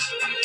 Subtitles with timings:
[0.00, 0.39] Thank you.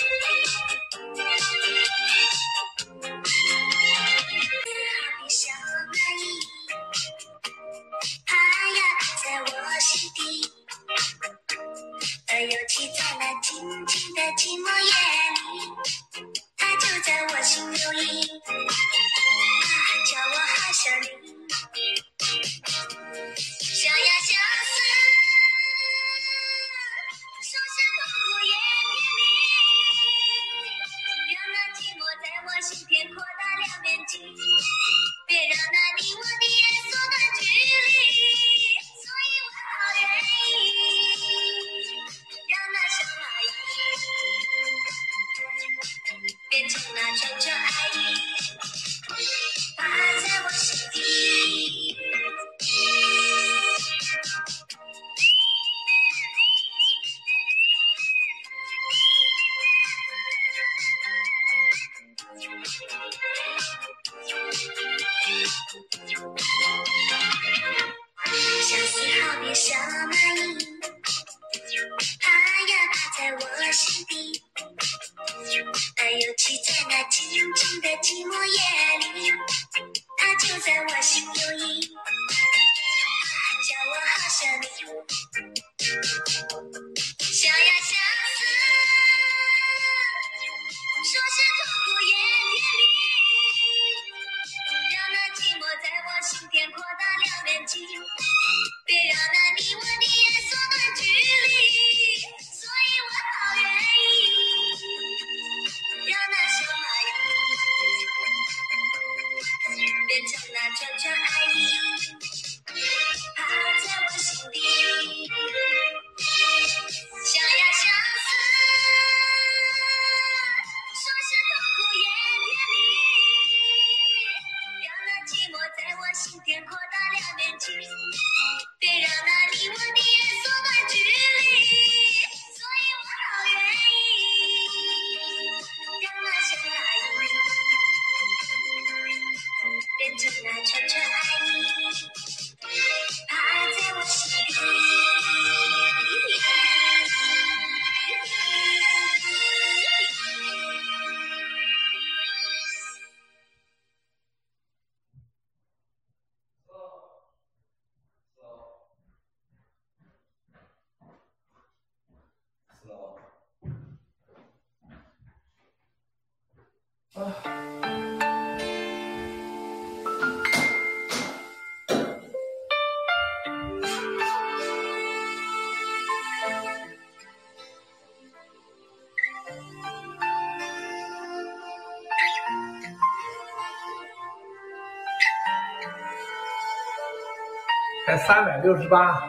[188.16, 189.22] 才三百六十八。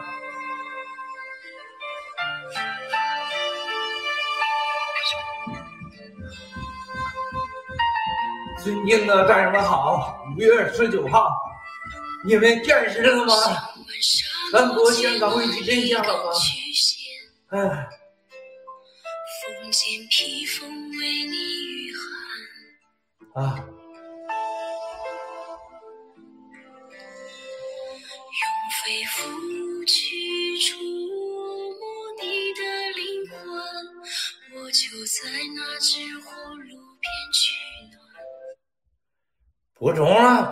[8.63, 11.29] 尊敬的战友们好，五月十九号，
[12.25, 13.33] 你们见识了吗？
[14.51, 16.31] 全国香港危机真相了吗？
[17.49, 17.86] 哎，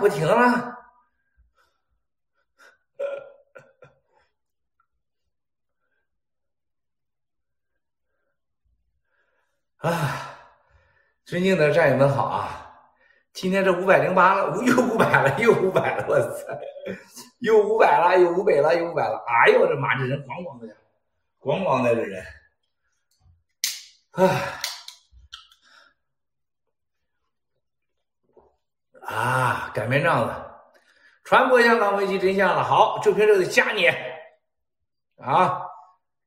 [0.06, 0.78] 不听了。
[9.82, 10.38] 啊，
[11.26, 12.72] 尊敬的战友们好啊！
[13.34, 16.46] 今天这五百零八了，又五百了，又五百了，我操！
[17.40, 19.26] 又五百了，又五百了，又五百了！
[19.28, 20.68] 哎呦我的妈，这人咣咣的，
[21.40, 22.24] 咣咣的这人，
[24.12, 24.62] 唉。
[29.06, 30.34] 啊，擀面杖子，
[31.24, 32.64] 传播香港危机真相了。
[32.64, 33.88] 好，就凭这个加你
[35.18, 35.62] 啊，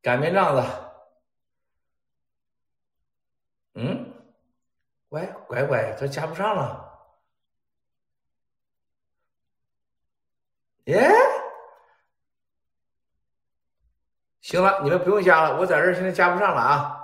[0.00, 0.62] 擀面杖子。
[3.74, 4.12] 嗯，
[5.10, 6.84] 喂，乖乖，这加不上了。
[10.84, 11.10] 耶，
[14.40, 16.94] 行了，你们不用加了，我在这儿现在加不上了啊。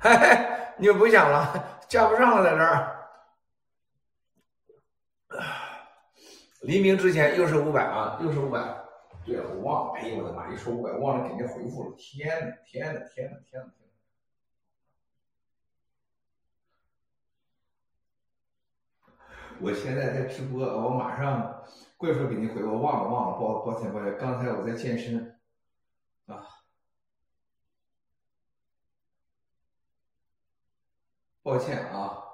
[0.00, 3.01] 嘿嘿，你们不想了，加不上了，在这儿。
[6.62, 8.82] 黎明之前又是五百啊，又是五百。
[9.24, 10.52] 对了，我忘了，哎呦我的妈！
[10.52, 11.94] 一说五百，忘了给您回复了。
[11.96, 13.70] 天哪，天哪，天哪，天哪！
[19.60, 21.62] 我现在在直播，我马上
[21.96, 22.64] 过会儿给您回。
[22.64, 24.16] 我忘了，忘了，抱抱歉，抱歉。
[24.18, 25.40] 刚才我在健身，
[26.26, 26.44] 啊，
[31.44, 32.31] 抱歉啊。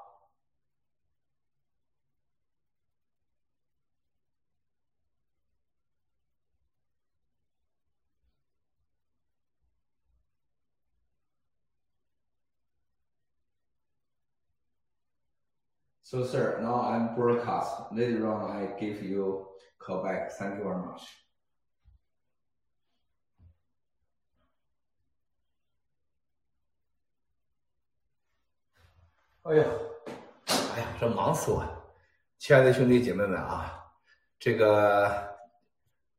[16.11, 17.93] So, sir, now I'm broadcast.
[17.93, 20.33] Later on, I give you call back.
[20.39, 21.03] Thank you very much.
[29.43, 29.65] 哎呀，
[30.47, 31.85] 哎呀，这忙死我了！
[32.39, 33.79] 亲爱的兄弟姐妹们啊，
[34.39, 35.37] 这个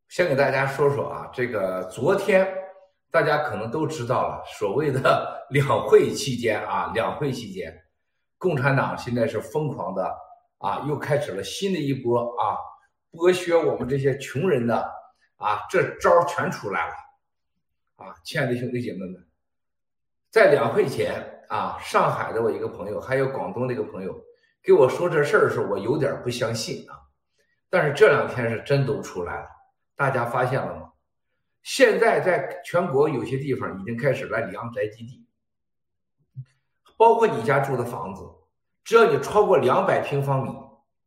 [0.08, 2.48] 先给大家说说啊，这个昨天
[3.10, 7.89] 大家可能都知道了，所谓的两会期间啊，两会期间，
[8.40, 10.18] 共产党现在是疯狂的
[10.58, 12.58] 啊，又开始了新的一波啊，
[13.12, 14.92] 剥削我们这些穷人的
[15.36, 16.94] 啊，这招全出来了
[17.98, 18.16] 啊！
[18.24, 19.28] 亲爱的兄弟姐妹们，
[20.32, 21.36] 在两会前。
[21.50, 24.24] 啊，上海的我一个朋友，还有广东的一个朋友，
[24.62, 26.94] 给我说这事儿的时候，我有点不相信啊。
[27.72, 29.48] 但是这两天是真都出来了，
[29.96, 30.92] 大家发现了吗？
[31.64, 35.26] 现在在全国有些地方已经开始来量宅基地，
[37.00, 38.30] 包括你家住的房子，
[38.84, 40.50] 只要你超过两百平方米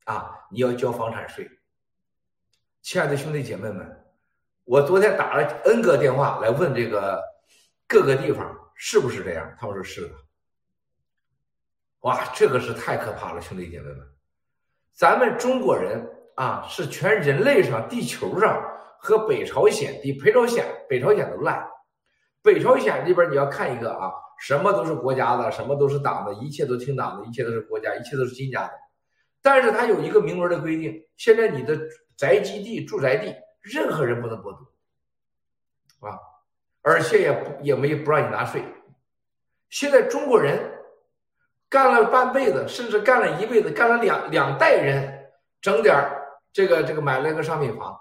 [0.07, 1.47] 啊，你要交房产税。
[2.81, 4.05] 亲爱的兄弟姐妹们，
[4.65, 7.23] 我昨天打了 N 个电话来问这个
[7.87, 10.15] 各个地方是不是这样，他们说是的。
[12.01, 13.99] 哇，这个是太可怕了，兄弟姐妹们，
[14.95, 16.03] 咱们中国人
[16.37, 18.67] 啊，是全人类上、地球上
[18.99, 21.69] 和北朝鲜比北朝鲜、北朝鲜都烂。
[22.43, 28.73] 北朝鲜这边你要看一个啊，什么都是国家的，什么都是党的，一切都听党的，一切都是国家，一切都是金家的。
[29.41, 31.79] 但是它有一个明文的规定，现在你的
[32.17, 36.19] 宅基地、住宅地，任何人不能剥夺，啊，
[36.83, 38.63] 而且也不也没不让你纳税。
[39.71, 40.71] 现在中国人。
[41.73, 45.97] 干了半辈子，甚至干了一辈子，干了两两代人，整点
[46.53, 47.99] 这个这个买了个商品房，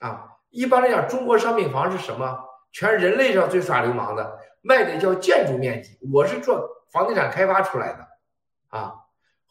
[0.00, 2.36] 啊，一般来讲，中国商品房是什么？
[2.72, 5.98] 全人类上最耍流氓的，卖的叫建筑面积。
[6.12, 8.08] 我是做房地产开发出来的，
[8.68, 8.94] 啊，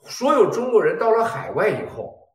[0.01, 2.33] 所有中国人到了海外以后，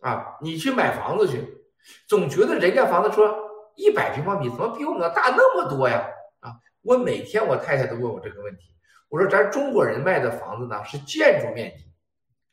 [0.00, 1.62] 啊，你去买房子去，
[2.08, 3.32] 总觉得人家房子说
[3.76, 6.04] 一百平方米怎么比我们大那么多呀？
[6.40, 8.74] 啊，我每天我太太都问我这个问题。
[9.08, 11.84] 我说咱中国人卖的房子呢是建筑面积，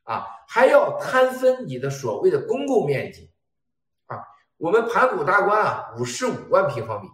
[0.03, 3.31] 啊，还要摊分你的所谓的公共面积，
[4.06, 4.23] 啊，
[4.57, 7.09] 我们盘古大观啊五十五万平方米，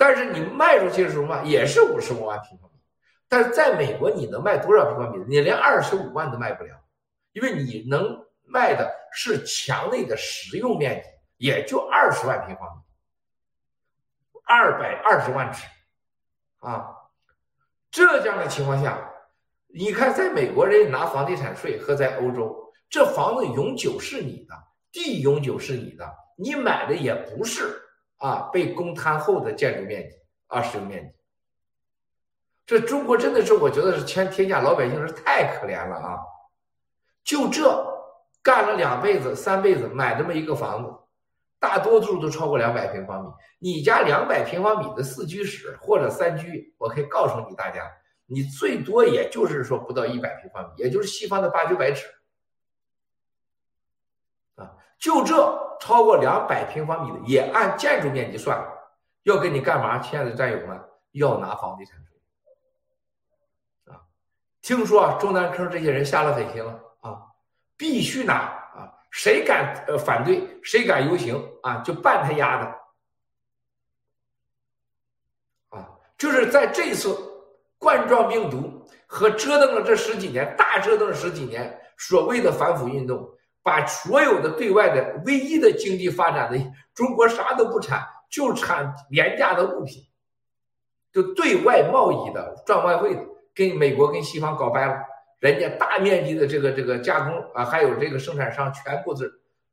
[0.00, 2.80] 但是你卖出去的时候嘛也是五十五万平方米，
[3.28, 5.22] 但是在美国你能卖多少平方米？
[5.28, 6.70] 你连二十五万都卖不了，
[7.32, 12.82] 因为你能卖的是墙内的实用面积，也就二十万平方米，
[14.42, 15.66] 二百二十万尺，
[16.60, 16.96] 啊。
[17.90, 19.06] 这样的情况下，
[19.66, 24.54] 你看，在美国人拿房地产税和在欧洲，这房子永久是你的，
[24.90, 27.79] 地永久是你的，你买的也不是
[28.20, 31.14] 啊被公摊后的建筑面积啊使用面积。
[32.64, 36.18] 这中国真的是，我觉得是全天下老百姓是太可怜了啊！
[37.24, 37.68] 就这
[38.42, 40.90] 干了两辈子、三辈子，买这么一个房子。
[41.58, 43.30] 大多数都超过两百平方米。
[43.58, 47.90] 你家两百平方米的四居室或者三居，我可以告诉你大家，
[48.26, 52.06] 你最多也就是说不到一百平方米，也就是西方的八九百尺。
[55.00, 58.62] 就这超过两百平方米的，也按建筑面积算，
[59.22, 59.98] 要跟你干嘛？
[59.98, 60.78] 亲爱的战友们，
[61.12, 63.92] 要拿房地产税。
[63.92, 64.02] 啊，
[64.60, 67.22] 听说啊，中南坑这些人下了狠心了啊，
[67.78, 68.92] 必须拿啊。
[69.10, 72.66] 谁敢呃反对，谁敢游行啊，就办他丫的！
[75.78, 75.88] 啊，
[76.18, 77.16] 就是在这次
[77.78, 83.28] 冠状病毒和折腾了这十几年，大折腾了十几年，所谓的反腐运动，
[83.62, 86.58] 把所有的对外的唯一的经济发展的
[86.94, 90.02] 中国啥都不产，就产廉价的物品，
[91.12, 93.22] 就对外贸易的赚外汇的，
[93.54, 94.96] 跟美国跟西方搞掰了。
[95.38, 99.32] 人家大面积的这个这个加工啊，还有这个生产商，全部是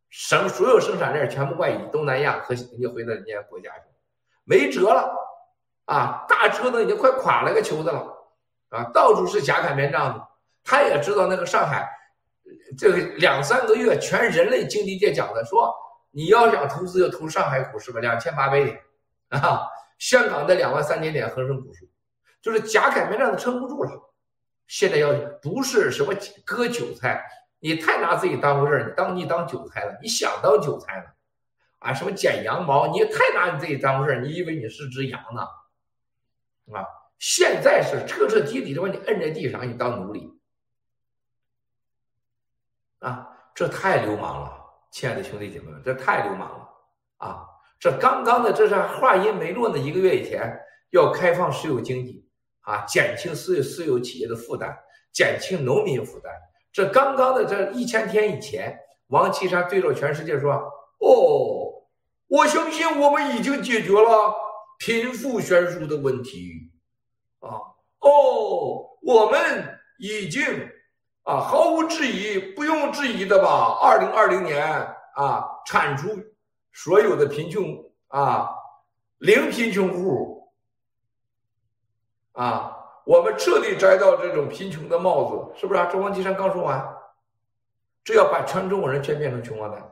[0.10, 3.84] 省所有生产链全部外移东南亚和你回到人家国家去，
[4.46, 5.14] 没辙了
[5.86, 6.26] 啊！
[6.30, 8.08] 大车都已经快垮了个球子了
[8.70, 8.86] 啊！
[8.94, 10.22] 到处是假砍棉仗子。
[10.64, 11.90] 他也知道那个上海
[12.78, 15.74] 这个两三个月，全人类经济界讲的说，
[16.12, 18.82] 你要想投资，就投上海股市吧，两千八百点
[19.30, 19.62] 啊！
[19.98, 21.90] 香港的两万三千点恒生指数，
[22.42, 24.14] 就是假砍棉仗子撑不住了。
[24.68, 26.14] 现在要不是什么
[26.46, 27.26] 割韭菜
[27.60, 31.16] 你太拿自己当回事儿，你当你当韭菜了，你想当韭菜了？
[31.80, 35.42] 啊，什么剪羊毛，你也太拿你自己当回事儿，你以为你是只羊呢？
[36.78, 36.86] 啊，
[37.18, 40.32] 现在是彻彻底底的把你摁在地上，你当奴隶。
[43.00, 43.28] 啊，
[43.58, 44.54] 这太流氓了，
[44.92, 46.70] 亲爱的兄弟姐妹们，这太流氓了
[47.18, 47.44] 啊！
[47.80, 50.56] 这刚刚的，这是话音没落的一个月以前，
[50.92, 52.24] 要开放私有经济
[52.62, 54.78] 啊，减轻私有私有企业的负担，
[55.12, 56.32] 减轻农民负担。
[56.72, 60.54] 这刚刚的这一千天以前，王岐山对着全世界说
[61.02, 61.82] ：“哦，
[62.28, 64.36] 我相信我们已经解决了
[64.78, 66.72] 贫富悬殊的问题
[67.40, 67.50] 啊！
[68.02, 70.44] 哦，我们已经。”
[71.28, 73.78] 啊，毫无质疑，不用质疑的吧？
[73.82, 74.66] 二零二零年
[75.14, 76.08] 啊，铲除
[76.72, 77.66] 所有的贫穷
[78.08, 78.50] 啊，
[79.18, 80.50] 零贫穷户
[82.32, 82.74] 啊，
[83.06, 85.88] 我们彻底摘掉这种贫穷的帽子，是不是啊？
[85.88, 86.82] 周王岐山刚说完，
[88.06, 89.92] 这要把全中国人全变成穷光蛋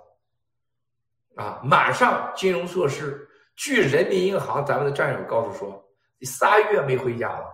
[1.36, 1.60] 啊！
[1.62, 3.28] 马上金融措施，
[3.58, 5.86] 据人民银行咱们的战友告诉说，
[6.18, 7.46] 你仨月没回家了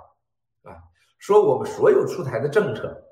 [0.66, 0.78] 啊，
[1.18, 3.08] 说我们所有出台的政策。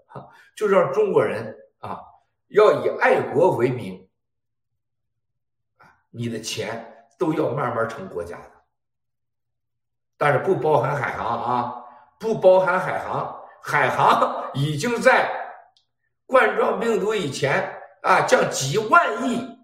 [0.55, 1.99] 就让中国人啊，
[2.47, 4.09] 要以爱国为名，
[6.09, 8.51] 你的钱都要慢慢成国家的，
[10.17, 11.83] 但是不包含海航啊，
[12.19, 15.31] 不包含海航，海航已经在
[16.25, 19.57] 冠状病毒以前啊，将几万亿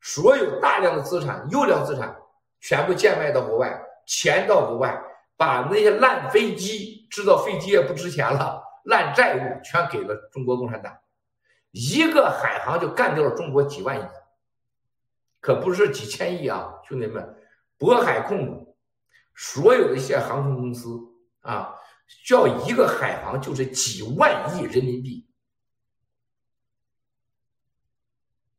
[0.00, 2.16] 所有大量的资产、优良资产
[2.60, 5.02] 全部贱卖到国外，钱到国外，
[5.36, 8.62] 把那些烂飞机，制造飞机也不值钱了。
[8.90, 10.98] 烂债务全给了中国共产党，
[11.70, 14.04] 一个海航就干掉了中国几万亿，
[15.40, 17.36] 可不是几千亿啊，兄弟们！
[17.78, 18.76] 渤海控股
[19.34, 20.98] 所有的一些航空公司
[21.40, 21.74] 啊，
[22.26, 25.26] 叫一个海航就是几万亿人民币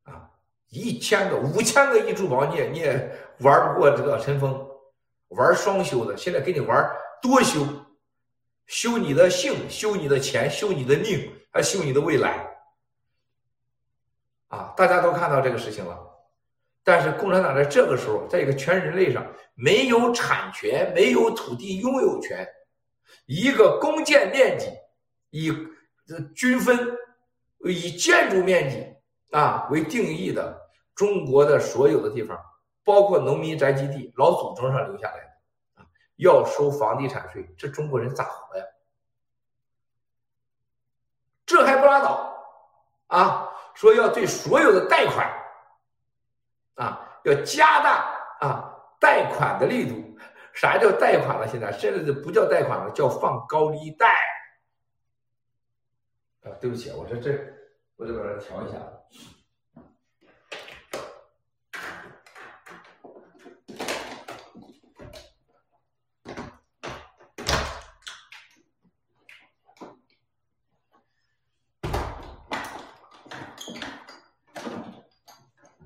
[0.04, 0.32] 啊，
[0.70, 4.66] 一千个、五千个亿珠宝你也你也玩不过这个陈峰，
[5.28, 6.90] 玩双休的，现在给你玩
[7.22, 7.64] 多休。
[8.72, 12.48] 修你的性，修你的钱，修你的命，还修你的未来，
[14.48, 14.74] 啊！
[14.78, 16.00] 大家都看到这个事情了。
[16.82, 22.48] 但是共产党在这个时候，在一个全人类上没有产权，没有土地拥有权，
[23.25, 24.68] 一个公建面积
[25.32, 25.51] 以
[26.08, 26.98] 这均分，
[27.66, 30.58] 以建筑面积啊为定义的
[30.96, 32.40] 中国的所有的地方，
[32.86, 35.31] 包括农民宅基地、老祖宗上留下来的。
[36.22, 38.63] 要收房地产税，这中国人咋活呀？
[41.46, 42.32] 这还不拉倒
[43.08, 43.50] 啊！
[43.74, 45.28] 说要对所有的贷款
[46.75, 50.20] 啊，要加大啊贷款的力度。
[50.54, 51.48] 啥叫贷款了？
[51.48, 54.13] 现在现在就不叫贷款了，叫放高利贷。
[56.44, 57.32] 啊，对不起，我说这，
[57.96, 58.78] 我得把它调一下。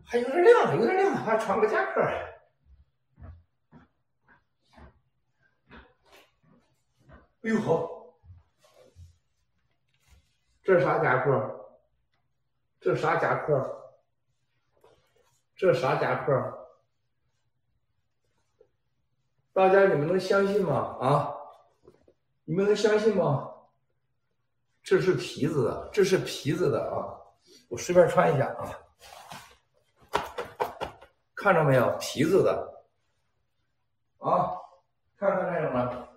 [0.08, 2.02] 还有点亮，有点亮，还穿个夹克。
[7.42, 8.16] 哎呦好，
[10.64, 11.82] 这啥夹克？
[12.96, 13.94] 这啥夹克？
[15.58, 16.68] 这啥夹克？
[19.52, 20.96] 大家你们能相信吗？
[21.02, 21.36] 啊？
[22.46, 23.52] 你们能相信吗？
[24.82, 27.20] 这是皮子的，这是皮子的啊！
[27.68, 28.72] 我随便穿一下啊。
[31.36, 32.86] 看着没有，皮子的，
[34.20, 34.56] 啊，
[35.18, 36.08] 看看这个吗？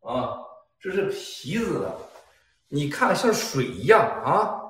[0.00, 0.42] 啊，
[0.80, 1.96] 这是皮子的，
[2.66, 4.61] 你看像水一样啊，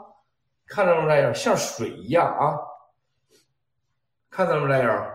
[0.73, 2.57] 看到没有，像水一样啊，
[4.31, 5.07] 看到没有？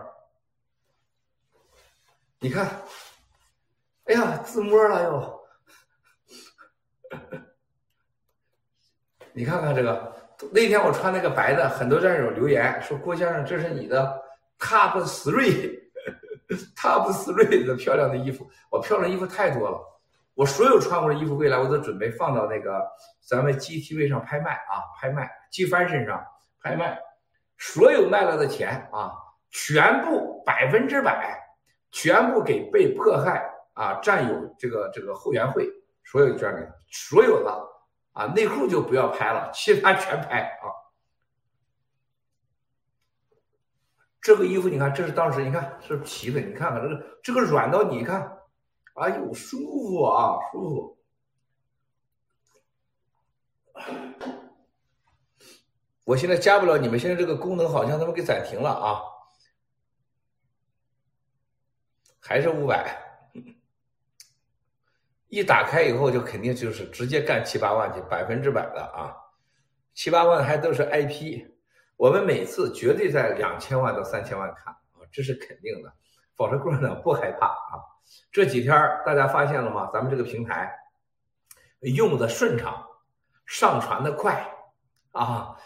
[2.38, 2.64] 你看，
[4.04, 5.48] 哎呀，自摸了又，
[9.34, 10.16] 你看看这个。
[10.52, 14.22] 那天我穿那个白的，很多战友留言说：“郭先生，这是你的
[14.60, 18.48] Top Three，Top Three 的漂亮的衣服。
[18.70, 19.97] 我漂亮衣服太多了，
[20.38, 22.88] 我所有穿过的衣服，未来我都准备放到那个
[23.26, 26.24] 咱们 GTV 上拍卖啊，拍卖 G 帆身上
[26.62, 26.96] 拍卖，
[27.56, 29.10] 所有卖了的钱啊，
[29.50, 31.36] 全部百分之百，
[31.90, 35.68] 全部给被迫害啊战友这个这个后援会，
[36.04, 37.68] 所有捐给所有的。”
[38.18, 40.66] 啊，内裤就不要拍了，其他全拍啊！
[44.20, 48.37] 这个衣服你看，这是当时你看是皮的，你看看这个这个软到你看，
[49.00, 50.98] 哎呦舒服啊，舒服！
[56.04, 59.00] 我现在加不了你们，现在这个功能好像他们给暂停了啊，
[62.18, 63.06] 还是五百。
[65.28, 69.14] 一打开以后就肯定就是直接干七八万去，百分之百的啊，
[69.92, 71.46] 七八万还都是 IP，
[71.98, 75.92] 我们每次绝对在两千万到三千万看啊，这是肯定的。
[76.34, 77.97] 保持共产党不害怕啊！
[78.30, 78.74] 这几天
[79.04, 79.90] 大家发现了吗？
[79.92, 80.70] 咱们这个平台
[81.80, 82.86] 用的顺畅，
[83.46, 84.46] 上传的快
[85.12, 85.56] 啊，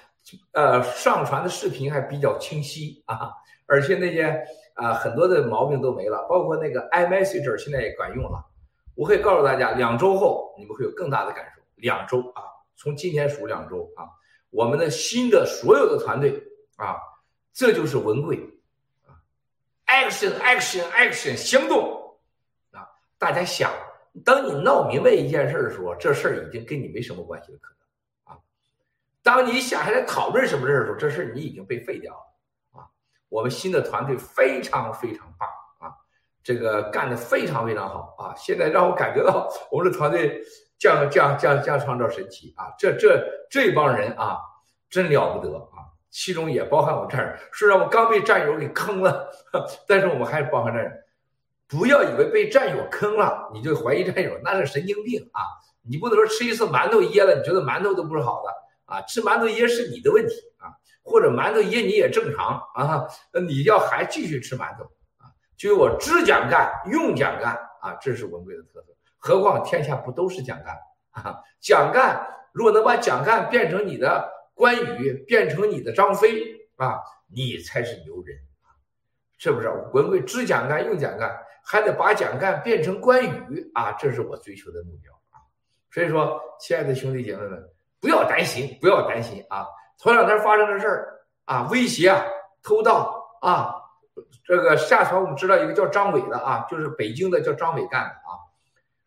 [0.53, 3.33] 呃，上传的视频还比较清晰啊，
[3.67, 4.43] 而且那些
[4.75, 8.45] 啊很多的毛病都没了，包括那个 iMessage 现在也管用了。
[8.95, 11.63] 我可以告诉大家，两周后你们会有更大的感受。
[11.77, 12.43] 两周啊，
[12.77, 14.07] 从今天数两周啊，
[14.51, 16.41] 我们的新的所有的团队
[16.77, 16.97] 啊，
[17.53, 18.39] 这就是文贵
[19.07, 19.19] 啊。
[19.87, 21.92] action action action 行动！
[23.23, 23.71] 大家想，
[24.25, 28.41] 当你闹明白一件事的时候，这事儿已经跟你没什么关系了，可能啊。
[29.23, 32.91] 当你想下来讨论什么事儿的时候，这事儿你已经被废掉了啊。
[33.29, 35.49] 我们新的团队非常非常棒
[35.79, 35.95] 啊，
[36.43, 38.35] 这个干的非常非常好啊。
[38.37, 40.43] 现在让我感觉到我们的团队
[40.81, 42.75] 将将将将创造神奇啊！
[42.77, 44.37] 这这这帮人啊，
[44.91, 45.87] 真了不得啊！
[46.11, 49.31] 其中也包含我战友，虽然我刚被战友给坑了，
[49.87, 50.91] 但是我们还是包含战友。
[51.73, 55.41] 不要以为被战友坑了你就怀疑战友，那是神经病啊！
[55.89, 58.51] 你不能说吃一次馒头噎了，你觉得馒头都不是好的
[58.85, 59.01] 啊？
[59.03, 64.85] 吃馒头噎是你的问题啊，或者馒头噎你也正常啊，那你要还继续吃馒头
[65.17, 65.33] 啊？
[65.57, 68.89] 就我知讲干，用讲干啊，这是文贵的特色。
[69.17, 70.77] 何况天下不都是讲干
[71.11, 71.41] 啊？
[71.59, 74.31] 讲干如果能把讲干变成你的。
[74.55, 76.45] 关羽变成你的张飞
[76.77, 77.01] 啊，
[77.35, 78.37] 你才是牛人，
[79.43, 79.69] 是不是？
[79.93, 85.43] 文贵知蒋干用蒋干，还得把蒋干变成关羽啊，这是我追求的目标啊。
[85.91, 89.67] 所以说，亲爱的兄弟姐妹们，不要担心，不要担心啊。
[89.99, 92.23] 头两天发生的事儿啊，威胁啊，
[92.63, 93.75] 偷盗啊，
[94.45, 98.39] 这个下传我们知道一个叫张伟的啊，就是北京的叫张伟干的啊。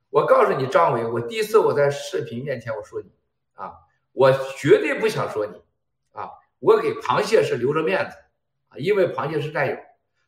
[0.09, 3.09] 我告诉你，张伟，我第一次我在视频面前我说你
[3.53, 3.71] 啊。
[4.11, 5.63] 我绝对不想说你，
[6.11, 6.29] 啊，
[6.59, 8.17] 我给螃蟹是留着面子，
[8.67, 9.77] 啊，因为螃蟹是战友。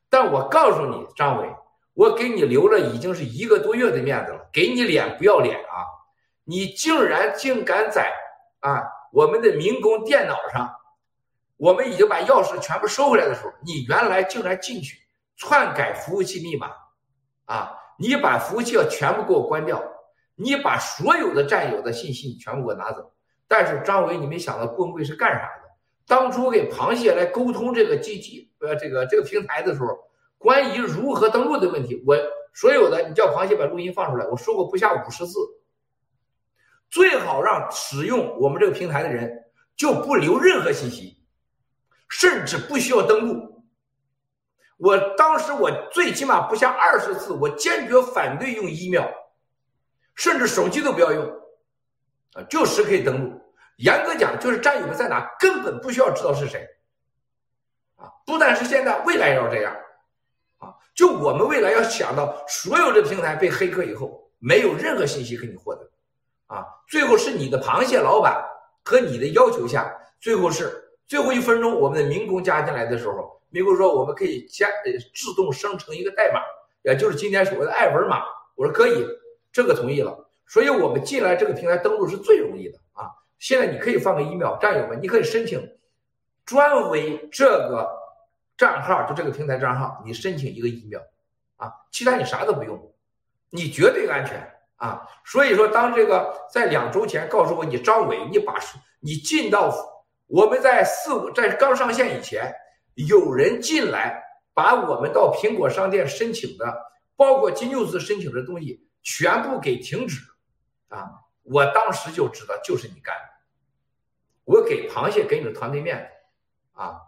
[0.09, 1.49] 但我告诉你，张伟，
[1.93, 5.83] 我给你留了已经是一个多月的面子了，给你脸不要脸啊！
[6.43, 8.13] 你竟然竟敢在
[8.61, 10.73] 啊我们的民工电脑上，
[11.57, 14.97] 我们已经把钥匙全部收回来的时候，你原来竟然进去
[15.35, 16.71] 篡改服务器密码，
[17.45, 19.83] 啊，你把服务器要全部给我关掉，
[20.35, 23.11] 你把所有的战友的信息你全部给我拿走。
[23.47, 25.66] 但是张伟，你没想到棍贵是干啥的？
[26.07, 29.87] 当初给螃蟹来沟通这个 G G 呃这个这个平台的时候，
[30.37, 32.17] 关于如何登录的问题，我
[32.53, 35.37] 所有的你叫螃蟹把录音放出来，我说过不下五十次。
[36.89, 39.29] 最好让使用我们这个平台的人
[39.75, 41.17] 就不留任何信息，
[42.07, 43.65] 甚至不需要登录。
[44.77, 49.09] 我当时我最起码不下二十次，我坚决反对用 email，
[50.15, 51.25] 甚至手机都不要用。
[52.33, 53.41] 啊就是可以登录，
[53.77, 56.67] 严格讲就是战友们在哪根本不需要知道是谁，
[57.95, 59.75] 啊，不但是现在，未来要这样，
[60.57, 65.89] 啊，就我们未来要想到所有的平台被黑客以后，没有任何信息可以获得，
[66.47, 68.43] 啊，最后是你的螃蟹老板
[68.83, 76.41] 和你的要求下，最后是最后一分钟我们的民工加进来的时候，民工说我们可以加呃自动生成一个代码，
[76.81, 78.23] 也就是今天所谓的艾文码，
[78.55, 79.05] 我说可以，
[79.51, 80.25] 这个同意了。
[80.47, 83.11] 所以我们进来这个平台登录是最容易的啊！
[83.39, 85.77] 现在你可以放个 email，战友们，你可以申请
[86.45, 87.89] 专为这个
[88.57, 91.01] 账号，就这个平台账号，你申请一个 email
[91.57, 92.93] 啊，其他你啥都不用，
[93.49, 95.07] 你绝对安全啊！
[95.25, 98.55] 所以说，当这个在两周前告诉我你张伟，你把
[98.99, 99.73] 你进到
[100.27, 102.53] 我们在四五在刚上线以前，
[102.95, 104.23] 有人进来
[104.53, 106.75] 把我们到苹果商店申请的，
[107.15, 110.21] 包括金牛子申请的东西全部给停止。
[110.89, 111.11] 啊！
[111.49, 113.29] 我当时就知道就是你干的，
[114.43, 116.99] 我给螃蟹给你的团队面子啊！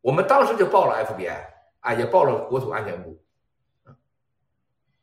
[0.00, 1.36] 我们当时就报了 FBI
[1.80, 3.22] 啊，也报了国土安全部。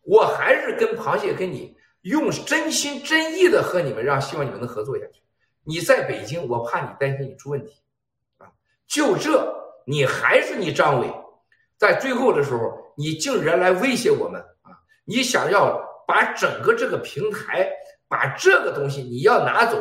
[0.01, 5.21] 我还是跟螃蟹跟你用真心真意的和你们，让希望你们能合作下去。
[5.63, 7.83] 你在北京，我怕你担心你出问题
[8.39, 8.51] 啊！
[8.87, 9.53] 就这，
[9.85, 11.07] 你还是你张伟，
[11.77, 14.73] 在最后的时候，你竟然来威胁我们啊！
[15.05, 17.71] 你想要把整个这个平台。
[18.11, 19.77] 把这个东西你要拿走，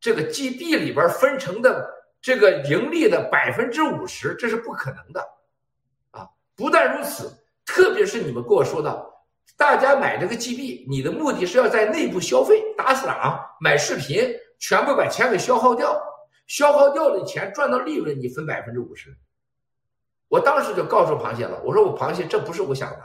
[0.00, 1.88] 这个 GB 里边分成的
[2.20, 5.24] 这个盈利的百分之五十，这是不可能的，
[6.10, 6.26] 啊！
[6.56, 7.32] 不但如此，
[7.64, 9.06] 特别是你们跟我说的，
[9.56, 16.02] 大家买这个 GB，你的目的是要在内部消费、打赏、买视频，全部把钱给消耗掉，
[16.48, 19.16] 消耗掉的钱赚到利润，你分百分之五十。
[20.26, 23.04] 我当时就告诉螃蟹了，我说我螃蟹这不是我想的，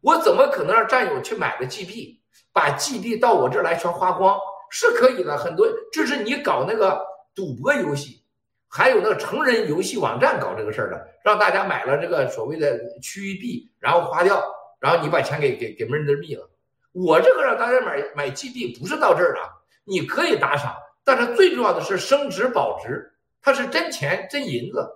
[0.00, 2.19] 我怎么可能让战友去买个 G 币，
[2.52, 4.38] 把 G 币到我这儿来全花光？
[4.72, 8.22] 是可以的，很多这是你搞那个赌博游戏，
[8.68, 14.40] 还有那个成人游戏网站搞这个事儿的，让大家买了这个所谓的区域币，然后花掉，
[14.78, 16.48] 然后你把钱给给给闷着币了。
[16.92, 19.40] 我这个让大家买买 G 币不是到这儿的，
[19.84, 24.88] 你可以打赏，但是最重要的是升值保值，它是真钱真银子。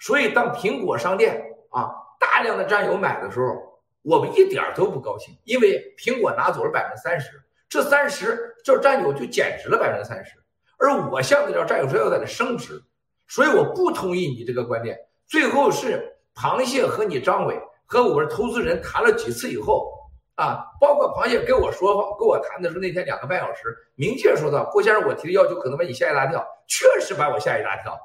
[0.00, 3.73] 所以当苹果商店啊大量的战友买的时候，
[4.04, 10.34] 我们一点都不高兴，因为苹果拿走了百分之三十，这三十就是战友就减值了百分之三十，
[10.78, 12.80] 而我向的叫战友说要在这升值，
[13.26, 14.96] 所以我不同意你这个观点。
[15.26, 19.92] 最后是螃蟹和你张伟和我们投资人谈了几次以后。
[20.36, 27.96] 啊，包括螃蟹跟我说跟我谈的时候，那天两个半小时，明确说到郭先生，我提的要求可能把你吓一大跳，确实把我吓一大跳。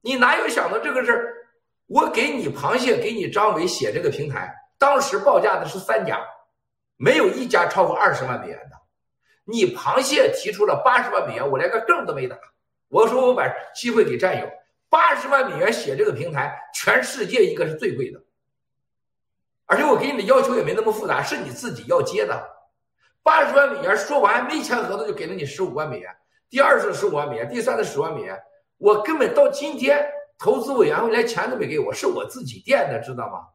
[0.00, 1.32] 你哪有想到这个事儿？
[1.86, 4.52] 我给你螃蟹，给你张伟写这个平台，
[4.84, 6.22] 当时报价的是三家，
[6.98, 8.76] 没有一家超过二十万美元的。
[9.44, 12.36] 你螃蟹提出了八十万美元，我连个证都没打。
[12.88, 14.46] 我说我把机会给战友，
[14.90, 18.20] 八十万美元写这个平台，全世界一个是最贵的。
[19.64, 22.46] 而且我给你的要求也没那么复杂，是你自己要接的。
[23.22, 26.14] 八十万美元说完没签合同就给了你十五万美元，
[26.50, 28.38] 第二次十五万美元，第三次十万美元，
[28.76, 30.06] 我根本到今天
[30.38, 33.46] 投资委员会连钱都没给我，是我自己垫的，知道吗？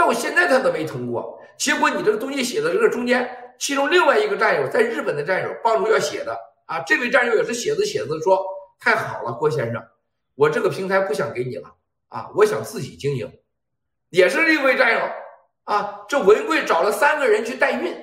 [0.00, 1.38] 到现在他都没通过。
[1.58, 6.34] 结果你这个东西写的这个中间，其中另外一个战友在日本的战友帮助要写的
[6.64, 8.42] 啊，这位战友也是写着写着说
[8.80, 9.82] 太好了，郭先生，
[10.34, 11.70] 我这个平台不想给你了
[12.08, 13.30] 啊，我想自己经营。
[14.08, 15.00] 也是另一位战友
[15.64, 17.94] 啊，这文贵找了三个人去代孕，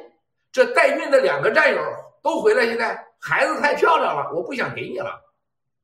[0.51, 1.81] 这代孕的两个战友
[2.21, 5.19] 都回来，现在孩子太漂亮了，我不想给你了，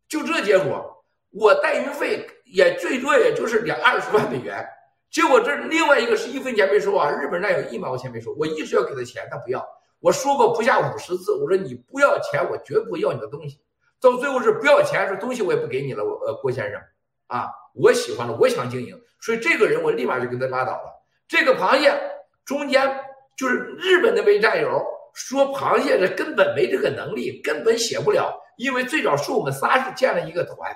[0.07, 4.63] 就这结果，我代孕费也最多也就是两二十万美元，
[5.13, 9.63] 结果这另外一个是一分钱没收啊，日本战友一毛钱没收，我一直要给他钱，他不要，
[9.99, 13.59] 我说过不下五十次，我说你不要钱，我绝不要你的东西，
[14.01, 16.81] 到最后是不要钱，说东西我也不给你了，我呃郭先生
[17.27, 18.99] 啊，我喜欢了，我想经营。
[19.21, 21.05] 所以这个人我立马就跟他拉倒了。
[21.27, 21.93] 这个螃蟹
[22.43, 22.99] 中间
[23.37, 28.33] 就是日本那位战友说，螃蟹这根本没这个能力，根本写不了。
[28.57, 30.75] 因为最早是我们仨是建了一个团，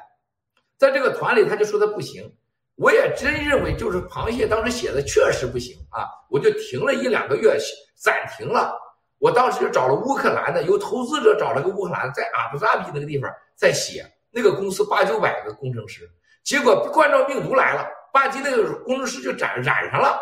[0.78, 2.32] 在这个团里他就说他不行。
[2.78, 7.58] 我也真认为就是螃蟹当时写的确实不行啊，我就停了一两个月，
[7.96, 8.72] 暂停了。
[9.20, 16.08] 我当时就找了乌克兰的，有投资者找了个乌克兰，在阿布扎比那个地方在写，那个公司八九百个工程师，
[16.44, 17.86] 结果冠状病毒来了。
[18.14, 20.20] 巴基那个工程师就染染上了，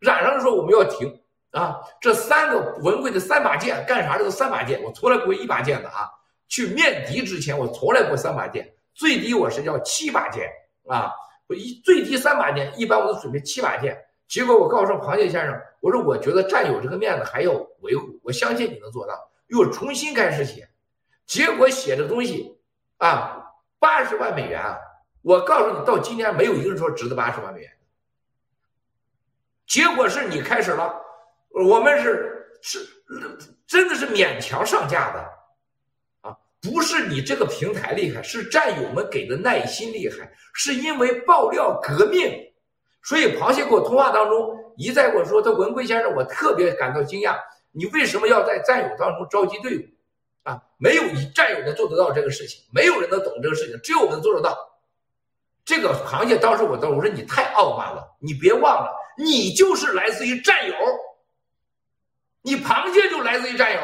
[0.00, 1.20] 染上了说我们要停
[1.52, 1.78] 啊！
[2.00, 4.18] 这三个文贵的三把剑干啥？
[4.18, 6.08] 这都三把剑，我从来不会一把剑的啊！
[6.48, 10.50] 去面敌之前，我从来不三把剑，最低我是要七把剑
[10.88, 11.12] 啊！
[11.46, 13.96] 我一最低三把剑，一般我都准备七把剑。
[14.28, 19.14] 结果我告诉螃蟹先生，我说我觉得战友这个面子还要维护，我相信你能做到。
[19.48, 20.70] 又重新开始写，
[21.26, 22.58] 结果写的东西
[22.96, 23.44] 啊，
[23.78, 24.78] 八十万美元啊！
[25.20, 27.70] 我告诉你，到今天没有一个人说值得八十万美元。
[29.66, 30.94] 结果是你开始了，
[31.50, 32.78] 我们是是
[33.66, 35.30] 真的是勉强上架的，
[36.62, 42.32] 不是你这个平台厉害，是战友们给的耐心厉害，是因为爆料革命。
[43.02, 47.36] 所以螃蟹跟我通话当中一再跟我说，他文贵先生，我特别感到惊讶，
[47.72, 49.82] 你为什么要在战友当中召集队伍？
[50.44, 54.56] 啊，没有你战友能做得到这个事情，没有人能懂这个事情，只有我们做得到。
[55.64, 60.74] 这个螃蟹当时我都我说你太傲慢了，你别忘了，你就是来自于战友，
[62.42, 63.80] 你螃蟹就来自于战友，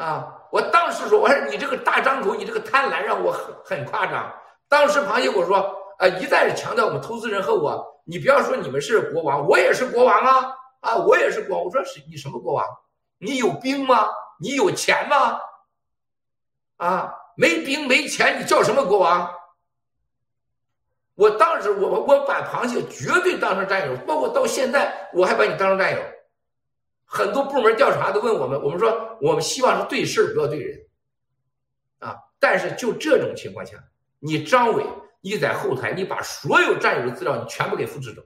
[0.00, 0.34] 啊！
[0.50, 4.32] 我当时说，我说你这个大张口，你这个贪婪让我很很夸张。
[4.66, 5.58] 当时螃蟹我说，
[5.98, 11.66] 啊，一再强调我们投资人和我，你不要说你们是国王，我也是国王啊，啊，我也是国王。
[11.66, 12.64] 我说是你什么国王？
[13.18, 14.08] 你有兵吗？
[14.40, 15.38] 你有钱吗？
[16.78, 17.14] 啊？
[17.36, 19.30] 没兵没钱，你叫什么国王？
[21.14, 26.00] 我当时我我把螃蟹绝对当成战友，包括到现在我还把你当成战友。
[27.12, 30.86] 很多部门调查都问我们，我们说我们希望是对事不要对人，
[31.98, 32.14] 啊！
[32.38, 33.76] 但是就这种情况下，
[34.20, 34.86] 你张伟
[35.20, 38.22] 你在后台，你把所有战友的资料你全部给复制走，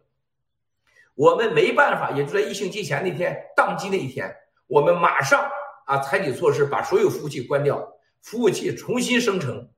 [1.15, 4.31] 我们没办法，也就在疫情期前那天宕机那一天，
[4.67, 5.51] 我们马上
[5.87, 7.91] 啊采取措施，把所有服务器关掉。
[8.21, 9.71] 服务器重新生成，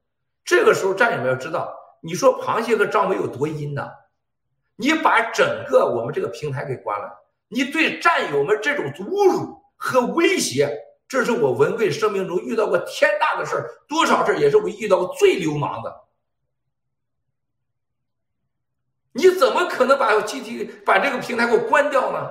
[0.45, 3.89] 这个时候战友们要知道，你说螃蟹和张伟有多阴呢？
[4.75, 16.05] 你把整个我们这个平台给关了，你对战友们这种侮辱，和威胁，这是我文贵生命中遇到过天大的事儿，多少事儿也是我遇到过最流氓的。
[19.13, 22.31] 你怎么可能把 G T 把这个平台给我关掉呢？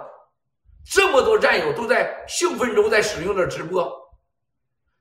[0.87, 3.91] 这么多战友都在兴奋中在使用着直播，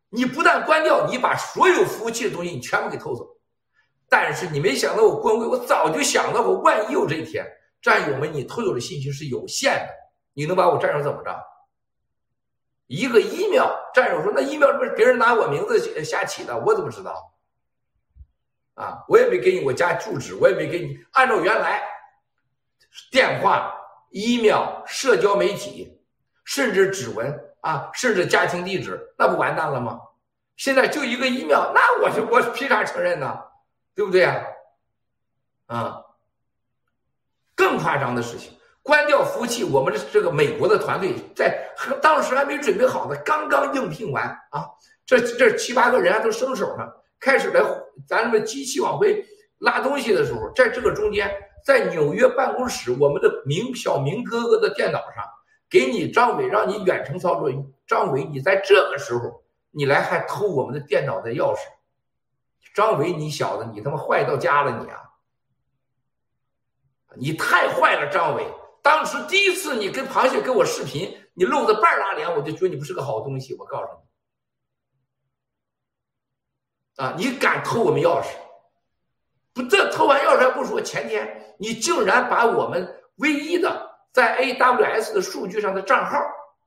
[0.09, 3.27] 你不但关掉，你把所有服务器的东西你全部给偷走。
[4.09, 7.45] 但是你没想到我关微，我早就想到过，万一有这一天，
[7.83, 9.93] 战友们你偷走的信息是有限的，
[10.35, 11.47] 你能把我战友怎么着？
[12.87, 17.33] 一个 email，战友说那 email 不是别人拿我名字瞎起的，我怎么知道？
[18.75, 21.83] 啊，我也没给你我家住址，我也没给你按照原来
[23.11, 23.73] 电话、
[24.11, 25.99] email、社交媒体，
[26.45, 30.01] 甚至指纹啊，甚至家庭地址，那不完蛋了吗？
[30.57, 33.41] 现在就一个 email，那我就我凭啥承认呢？
[33.95, 34.45] 对不对啊？
[35.67, 36.05] 啊，
[37.55, 41.59] 更夸张的事情，关掉服务器，我们的这个美国的团队在
[42.03, 44.69] 当时还没准备好呢，刚刚应聘完啊，
[45.07, 46.87] 这这七八个人还都生手呢。
[47.19, 47.63] 开始来
[48.07, 49.25] 咱们机器往回
[49.61, 55.25] 拉东西的时候，在这个中间，在纽约办公室，我们的明小明哥哥的电脑上，
[55.71, 57.51] 给你张伟让你远程操作。
[57.87, 61.61] 张伟，你在这个时候，你来还偷我们的电脑的钥匙。
[62.75, 65.01] 张伟，你小子，你他妈坏到家了你啊！
[67.17, 68.45] 你太坏了，张伟。
[68.85, 73.57] 当时第一次你跟螃蟹跟我视频，你露着半拉脸，我就觉得你不是个好东西。
[73.59, 73.87] 我告诉
[76.97, 77.03] 你。
[77.03, 77.15] 啊！
[77.17, 78.27] 你敢偷我们钥匙？
[79.55, 86.19] 不，这偷完钥匙还不说，前天你竟然把我们唯一的在 AWS 的数据上的账号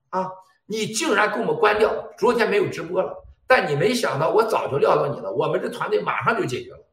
[0.10, 0.28] 啊，
[0.66, 1.94] 你竟然给我们关掉。
[2.18, 5.32] 昨天没有直播了，但你没想到，我早就料到你了。
[5.32, 6.84] 我们这团队马上就解决了，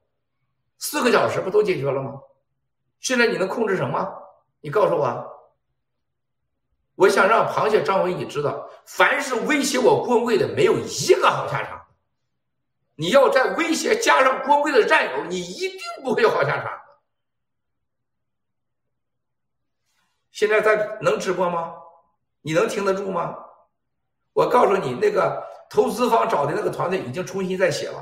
[0.77, 2.21] 四个小时不都解决了吗？
[3.01, 4.21] 现在你能控制什么？
[4.65, 5.31] 你告诉我。
[6.95, 11.85] 我想让螃蟹张伟你知道，凡是威胁我郭贵的，没有一个好下场。
[12.95, 16.73] 你要再威胁加上郭贵的战友，你一定不会有好下场。
[20.33, 21.75] 现在在能直播吗？
[22.41, 23.37] 你能听得住吗？
[24.33, 27.99] 我告诉你，那个投资方找的那个团队已经重新在写了，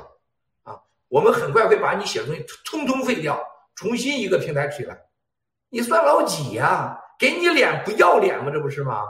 [0.63, 3.43] 啊，我们很快会把你写的东西通通废掉，
[3.75, 5.05] 重新一个平台起来。
[5.73, 6.95] 你算老几呀？
[7.17, 8.51] 给你脸不要脸吗？
[8.51, 9.01] 这不是吗？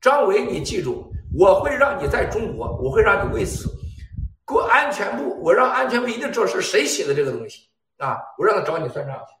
[0.00, 3.68] 张伟，你记住，我会让你在中国，我会让你为此。
[4.44, 8.16] 过安全部，我让安全部一定知道是谁写的这个东西啊！
[8.38, 9.34] 我让他找你算账去。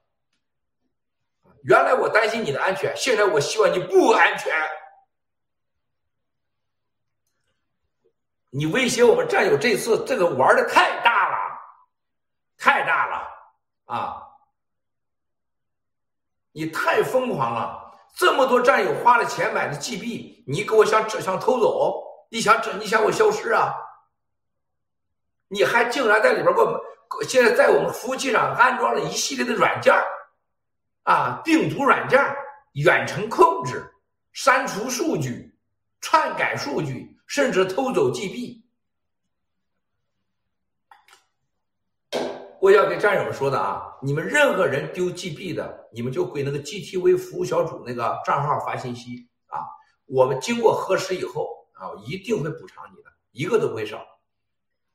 [1.62, 4.52] 原来我担心你的安全，现在我希望你不安全。
[8.50, 11.36] 你威胁我们战友这次这个玩的太大了，
[12.58, 13.28] 太大了
[13.86, 14.26] 啊！
[16.52, 22.02] 你太疯狂了，这么多战友花了钱买的 GB，你给我想想偷走？
[22.30, 22.78] 你想整？
[22.78, 23.74] 你想我消失啊？
[25.48, 26.80] 你还竟然在里边给我们，
[27.28, 29.92] 现在在我们服务器上安装了一系列的软件
[31.02, 32.20] 啊，病毒软件
[32.74, 33.84] 远程控制、
[34.32, 35.52] 删除数据、
[36.00, 38.62] 篡改数据，甚至偷走 GB。
[42.60, 49.64] 我要给战友们说的啊，你们任何人丢 GB 的，你们就给那个 GTV 服务小组那个账号发信息啊，
[50.04, 54.04] 我们经过核实以后啊，一定会补偿你的，一个都不会少。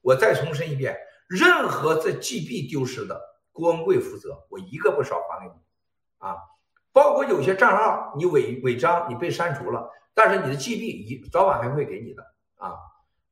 [0.02, 0.96] 我再重申一遍，
[1.28, 3.20] 任何这 GB 丢失的，
[3.52, 5.60] 郭文贵负责，我一个不少还给你，
[6.20, 6.36] 啊，
[6.94, 12.24] 包括有些账号你违违章，你被删除了，但是你的 GB 一早晚还会给你的。
[12.58, 12.78] 啊，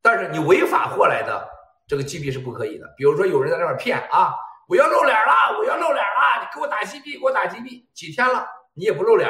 [0.02, 1.50] 但是你违法获来的
[1.88, 2.94] 这个 GB 是不可以的。
[2.98, 4.34] 比如说有人在那边骗啊，
[4.68, 9.30] 我要露脸了，我要露脸了，你给我打 GB，给我打 GB，几天了你也不露脸，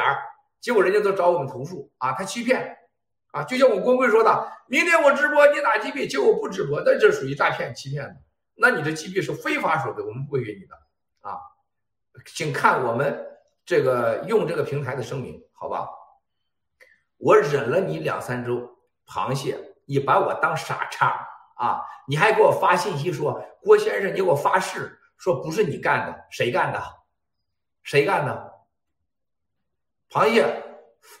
[0.60, 2.78] 结果人家都找我们投诉啊，他欺骗。
[3.32, 8.16] 啊，就像我光棍说的，明天我直播，你打 GB，结果不直播，那这属于诈骗欺骗的。
[8.54, 11.36] 那你的 GB 是非法所得，我们不会给你的啊。
[12.26, 13.26] 请看我们
[13.66, 15.88] 这个用这个平台的声明，好吧？
[17.18, 21.80] 我忍了你两三周，螃蟹，你把我当傻叉啊？
[22.06, 26.82] 你还给我发信息说，郭先生，你给我发誓说不是你干的，谁干的？
[27.82, 28.52] 谁干的？
[30.10, 30.62] 螃蟹，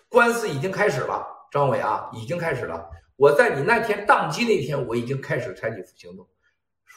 [0.08, 1.26] 官司已经开始了。
[1.50, 2.90] 张伟啊，已经开始了。
[3.16, 6.26] 我在你那天宕机那天，我已经开始采取行动。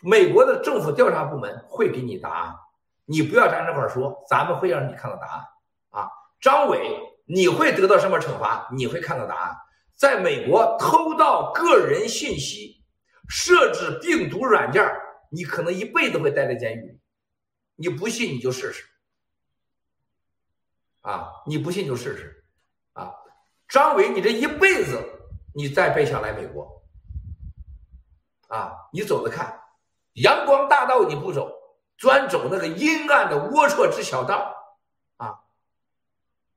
[0.03, 2.55] 美国的政府调查部门会给你答案，
[3.05, 5.43] 你不要站这块说，咱们会让你看到答案
[5.91, 6.09] 啊。
[6.39, 8.67] 张伟，你会得到什么惩罚？
[8.71, 9.57] 你会看到答案。
[9.95, 12.76] 在美国偷盗个人信息、
[13.27, 14.83] 设置病毒软件，
[15.29, 16.99] 你可能一辈子会待在监狱里。
[17.75, 18.83] 你不信你就试试
[21.01, 21.31] 啊！
[21.45, 22.43] 你不信就试试
[22.93, 23.13] 啊！
[23.67, 24.99] 张伟，你这一辈子，
[25.53, 26.81] 你再别想来美国。
[28.47, 29.61] 啊，你走着看，
[30.13, 31.51] 阳光大道你不走，
[31.97, 34.55] 专走那个阴暗的龌龊之小道。
[35.17, 35.39] 啊，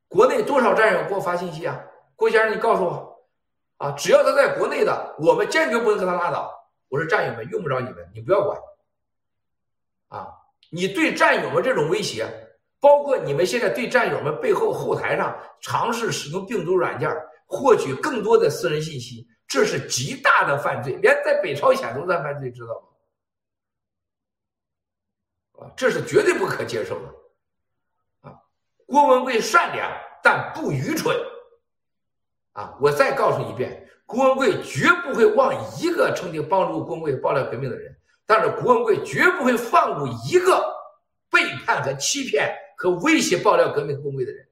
[0.08, 1.78] 国内多少战友给我发信息啊？
[2.16, 3.28] 郭先生，你告诉我，
[3.76, 6.59] 啊，只要他在国内的，我们坚决不能跟他拉倒。
[6.90, 8.60] 我说战友们用不着你们，你不要管。
[10.08, 10.28] 啊，
[10.70, 12.26] 你对战友们这种威胁，
[12.80, 17.08] 包括你们现在对战友们背后后台上尝试使用病毒软件
[17.46, 22.74] 获取更多的私人信息，这是极大的犯罪，连在北朝鲜都在犯罪，知道
[25.58, 25.66] 吗？
[25.66, 27.08] 啊，这是绝对不可接受的。
[28.28, 28.34] 啊，
[28.86, 29.90] 郭文贵善良
[30.22, 31.16] 但不愚蠢。
[32.52, 32.76] 啊！
[32.80, 37.96] 我再告诉一遍，郭文贵绝不会忘一个曾经帮助郭文贵爆料革命的人，
[38.26, 40.60] 但是郭文贵绝不会放过一个
[41.30, 44.48] 背叛和欺骗和威胁爆料革命郭文贵的人。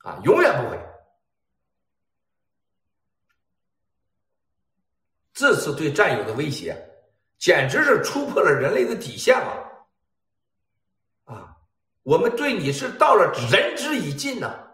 [0.00, 0.78] 啊，永远不会！
[5.32, 6.76] 这次对战友的威胁，
[7.38, 9.86] 简直是突破了人类的底线了。
[11.24, 11.56] 啊，
[12.02, 14.68] 我们对你是到了仁至义尽呢。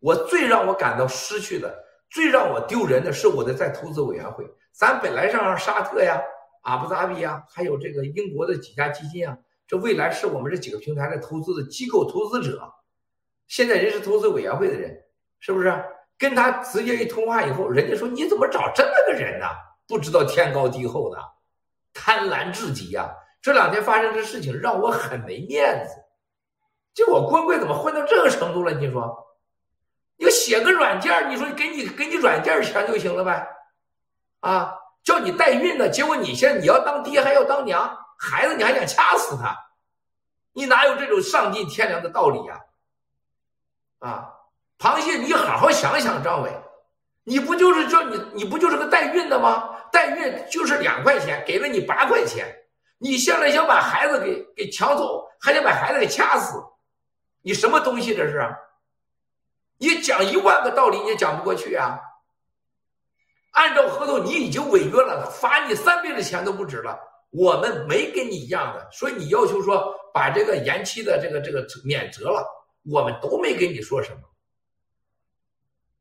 [0.00, 1.72] 我最让我感到失去的，
[2.10, 4.44] 最让我丢人的是我的在投资委员会。
[4.72, 6.20] 咱本来上沙特呀、
[6.62, 12.72] 阿布扎比呀，还有这个英国的几家基金啊，这未来是我们这几个平台的投资的机构投资者。
[13.46, 14.96] 现在人事投资委员会的人，
[15.38, 15.84] 是不是
[16.18, 19.46] 跟他直接一通话以后，人家说你怎么找这么个人呢？
[19.88, 21.18] 不知道天高地厚的，
[21.92, 23.12] 贪婪至极呀！
[23.42, 25.94] 这两天发生的事情让我很没面子。
[26.94, 28.72] 就我官贵怎么混到这个程度了？
[28.74, 29.16] 你说？
[30.20, 33.48] 你写个软件，你说给你给你软件钱就行了呗，
[34.40, 34.70] 啊，
[35.02, 39.56] 叫你代孕呢，结果你现在你要当爹还要当娘，孩子你还想掐死他，
[40.52, 42.60] 你哪有这种丧尽天良的道理呀？
[44.00, 44.28] 啊，
[44.78, 46.50] 螃蟹，你好好想想，张伟，
[47.24, 49.70] 你不就是叫你你不就是个代孕的吗？
[49.90, 52.46] 代孕就是两块钱，给了你八块钱，
[52.98, 56.62] 你现在想把孩子给给抢走，还想把孩子给掐死，
[57.40, 58.54] 你什么东西这是？
[59.80, 61.98] 你讲一万个道理，你也讲不过去啊！
[63.52, 66.98] 按照合同，你已经违约了，罚你三倍的钱都不止了。
[67.30, 72.46] 我们没跟你一样的，所以你要求说把这个延期的这个这个免责了，
[72.84, 74.18] 我们都没跟你说什么。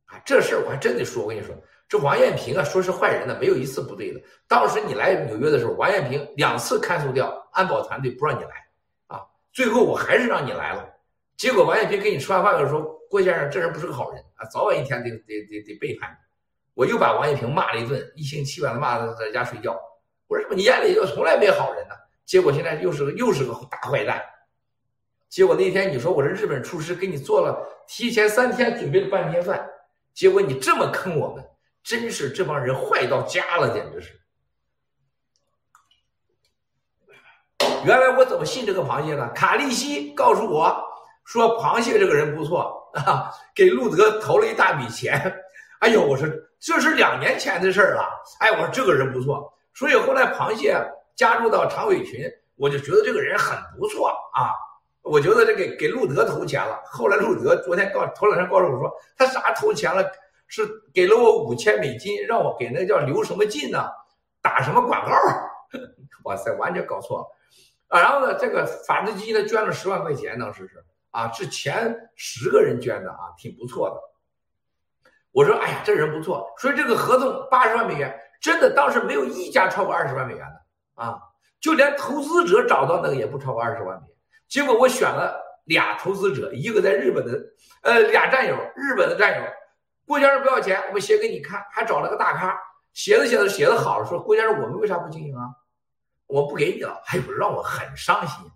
[0.08, 1.56] 啊，这事儿我还真得说，我跟你说，
[1.88, 4.22] 这王艳平啊，说是坏人呢，没有一次不对的。
[4.46, 8.68] 当时你来纽约的时候，王艳平两次看守掉，安保团队不让你来，
[9.08, 10.86] 啊，最后我还是让你来了。
[11.38, 12.99] 结果王艳平跟你吃完饭的时候。
[13.10, 16.18] 郭先生，这人不是个好人啊，早晚一天得得得得背叛你。
[16.76, 19.78] 我又把王一平骂了一顿，一星期把他骂的在家睡觉。
[20.28, 21.96] 我说你眼里就从来没好人呢？
[22.24, 24.24] 结果现在又是个又是个大坏蛋。
[25.28, 29.68] 结果那天你说我这日本厨师给你做了，提前三天准备了半天饭，
[30.14, 31.44] 结果你这么坑我们，
[31.84, 34.20] 真是这帮人坏到家了，简直是。
[37.86, 39.30] 原来我怎么信这个螃蟹呢？
[39.30, 40.84] 卡利西告诉我
[41.30, 42.76] 说螃蟹这个人不错。
[43.06, 45.32] 啊，给路德投了一大笔钱，
[45.80, 46.28] 哎呦，我说
[46.60, 48.04] 这是两年前的事儿了。
[48.40, 50.76] 哎，我说这个人不错，所以后来螃蟹
[51.16, 54.58] 加入到常委群，我就觉得这个人很不错啊。
[55.04, 56.82] 我觉得这给给路德投钱了。
[56.84, 60.04] 后来路德昨天告头两天告诉我说，他啥投钱了？
[60.48, 63.88] 是给了我五千美金，让我给那叫刘什么进呢？
[64.42, 65.16] 打什么广告？
[66.26, 67.28] 哇塞，完全搞错了
[67.90, 68.02] 啊！
[68.02, 70.84] 然后呢，这个法制基金呢捐了十万块钱，当时是。
[71.12, 73.96] 啊，是前十个人捐的啊，挺不错的。
[75.32, 76.52] 我说，哎呀，这人不错。
[76.58, 81.20] 所以这个合同八十万美元，真的当时没有一家超过二十万美元的啊，
[81.60, 84.16] 就连投资者找到那个也不超过二十万美元。
[84.48, 87.40] 结果我选了俩投资者，一个在日本的，
[87.84, 89.48] 呃，俩战友，日本的战友。
[90.06, 92.60] 郭先生不要钱，我们写给你看，还找了个大咖，
[92.94, 95.46] 写着写着写的好了，说郭先生，我们为啥不经营啊？
[96.26, 98.52] 我不给你了，哎呦，让我很伤心。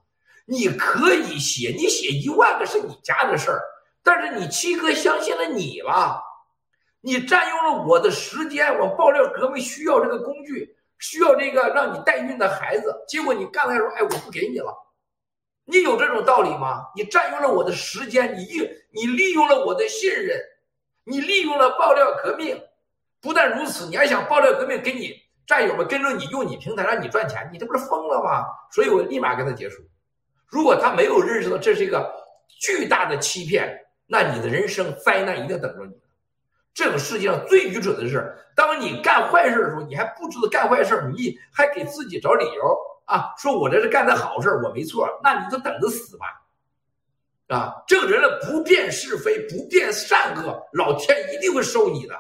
[0.45, 3.61] 你可以写，你写一万个是你家的事儿，
[4.03, 6.21] 但是你七哥相信了你了，
[6.99, 14.73] 你占用了我的时间，我爆料革命需要这个工具，需要这个让你代孕的孩子，结果你刚才说，哎，我不给你了，
[15.63, 16.87] 你有这种道理吗？
[16.95, 20.37] 你占用了我的时间，你利你利用了我的信任，
[21.05, 22.61] 你利用了爆料革命，
[23.21, 25.15] 不但如此，你还想爆料革命给你
[25.47, 28.45] 战友们跟着你用你平台让你赚钱，你这不是疯了吗？
[28.71, 29.81] 所以我立马跟他结束。
[30.53, 32.13] 如果他没有认识到这是一个
[32.47, 33.75] 巨大的欺骗，
[34.05, 35.93] 那你的人生灾难一定等着你。
[36.75, 46.27] 这个世界上最愚蠢的是，当你干坏事的时候，你还不知道干坏事，你还给自己找理由啊，说我这是干的好事，我没错，那你就等着死吧。
[47.47, 52.15] 啊，这个人呢不辨是非，不辨善恶，老天一定会收你的。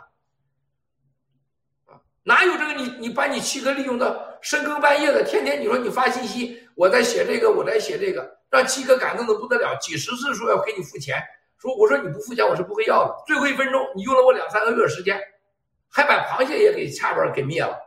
[2.23, 11.21] 哪有这个你你把你七哥利用到深更半夜的，天天你说你发信息，我在写这个，我在写这个，让七哥感动的不得了，几十次说要给你付钱，
[11.57, 15.19] 说我说你不付钱我是不会要的，最后一分钟你用了我两三个月时间，
[15.89, 17.77] 还把螃蟹也给下边给灭了，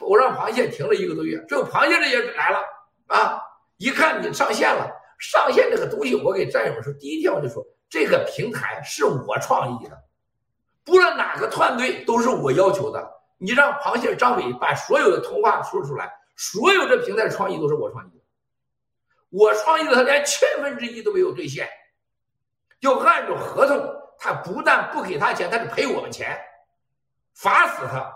[0.00, 2.58] 我让螃蟹停了一个多月，最后螃蟹这也来了
[3.06, 3.40] 啊，
[3.76, 4.90] 一看你上线了。
[5.18, 9.96] 上线这个东西，我给战友说，第一天我就说，这个平台是我创意的，
[10.84, 13.15] 不论哪个团队都是我要求的。
[13.38, 18.24] 你让螃蟹张伟把所有的通话说出来，所有这平台创意都是我创意的，
[19.28, 21.68] 我创意的他连千分之一都没有兑现，
[22.80, 23.76] 要按照合同，
[24.18, 26.38] 他不但不给他钱，他得赔我们钱，
[27.34, 28.12] 罚死他。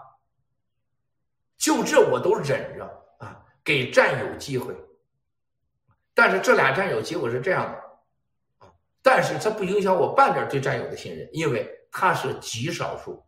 [1.59, 2.85] 就这我都忍着
[3.19, 4.75] 啊，给战友机会。
[6.15, 13.23] 但是这俩战友结果是这样的，啊，但是这不影响我半点对战友的信任，因为他是极少数，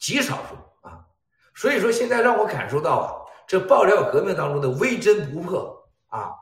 [0.00, 0.56] 极少数
[0.88, 1.06] 啊，
[1.54, 3.08] 所以说现在让我感受到啊，
[3.46, 6.32] 这爆料革命当中的微真不破啊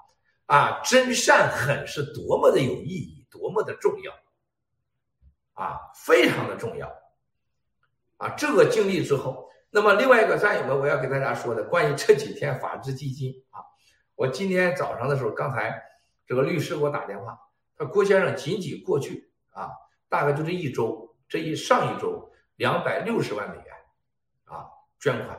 [0.47, 4.13] 啊，真善狠是多么的有意义，多么的重要，
[5.53, 6.89] 啊，非常的重要，
[8.17, 13.61] 啊，这个经历之后，那么另外一个战友们，我要给大家说的关于这几天法治基金啊。
[14.15, 15.83] 我今天早上的时候，刚才
[16.27, 17.39] 这个律师给我打电话，
[17.77, 19.69] 他郭先生仅仅过去啊，
[20.09, 23.75] 大概就这一周，这一上一周两百六十万美元
[24.45, 24.67] 啊
[25.01, 25.39] 捐款，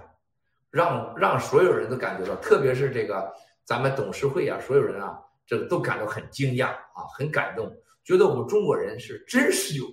[0.71, 3.31] 让让所有人都感觉到，特别是这个
[3.65, 7.69] 咱们董事会啊，所有人啊，这个都感到很惊讶啊，很感动，
[8.03, 9.85] 觉得我们中国人是真是有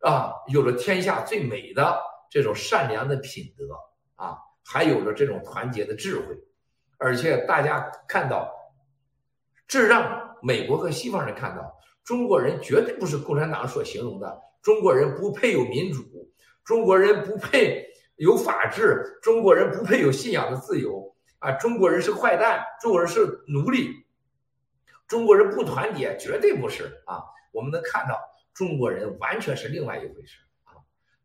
[0.00, 1.98] 啊，有了天下最美的
[2.30, 3.64] 这种善良的品德
[4.14, 6.26] 啊，还有着这种团结的智慧。
[6.98, 8.50] 而且大家看到，
[9.66, 11.74] 这让美国和西方人看到，
[12.04, 16.02] 中国人绝对不是共产党所形容的中国人不配有民主，
[16.66, 21.52] 中国人不配有法治，中国人不配有信仰的自由啊！
[21.52, 24.04] 中国人是坏蛋，中国人是奴隶，
[25.06, 27.22] 中国人不团结，绝对不是啊！
[27.52, 28.18] 我们能看到，
[28.52, 30.74] 中国人完全是另外一回事啊！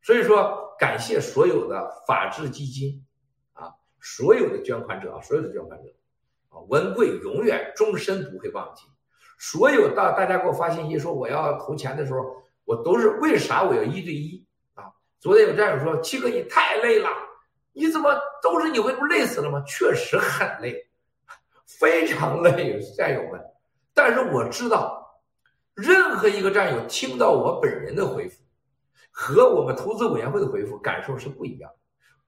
[0.03, 3.03] 所以说，感谢所有的法治基金
[3.53, 3.73] 啊。
[3.99, 5.89] 所有的捐款者啊，所有的捐款者
[6.49, 8.83] 啊，文贵永远终身不会忘记。
[9.39, 12.19] 所有大大家给我发信息说我要投钱的时候，
[12.63, 14.45] 我都是为啥我要一对一？
[15.21, 17.07] 昨天有战友说七哥你太累了，
[17.73, 18.11] 你怎么
[18.41, 19.63] 都是你会不累死了吗？
[19.67, 20.75] 确实很累，
[21.67, 23.39] 非常累，战友们。
[23.93, 25.21] 但是我知道，
[25.75, 28.41] 任何一个战友听到我本人的回复
[29.11, 31.69] 和我们投资委员会的回复，感受是不一样。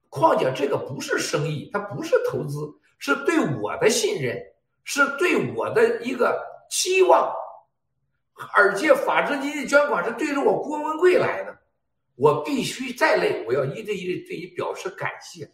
[0.08, 4.40] 况且这个不是生意，它不是投资，是对我的信任，
[4.84, 6.40] 是对我的一个
[6.70, 7.34] 期望。
[8.52, 11.58] 而且法治基金捐款是对着我郭文贵来的，
[12.16, 15.50] 我必须再累，我要一对一的对你表示感谢。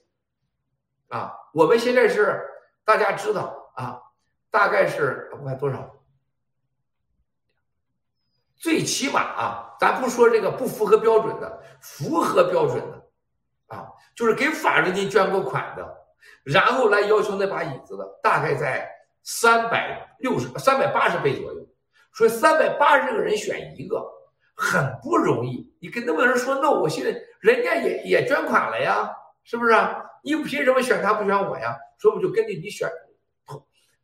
[1.09, 2.43] 啊，我们现在是
[2.85, 4.01] 大家知道啊，
[4.51, 5.91] 大概是我看多少，
[8.57, 13.01] 最起码啊，咱不说这个不符合标准的，符合标准的。
[13.69, 13.87] 啊，
[14.17, 15.97] 就是给法人金捐过款的，
[16.43, 18.91] 然后来要求那把椅子的，大概在
[19.23, 21.67] 三百六十、三百八十倍左右。
[22.13, 24.05] 所以三百八十个人选一个，
[24.61, 25.73] 很不容易。
[25.81, 29.11] 你跟那么多人说 no，我现在人家也也捐款了呀，
[29.43, 29.73] 是不是？
[30.23, 31.75] 你凭什么选他不选我呀？
[31.99, 32.91] 所以我就根据你选，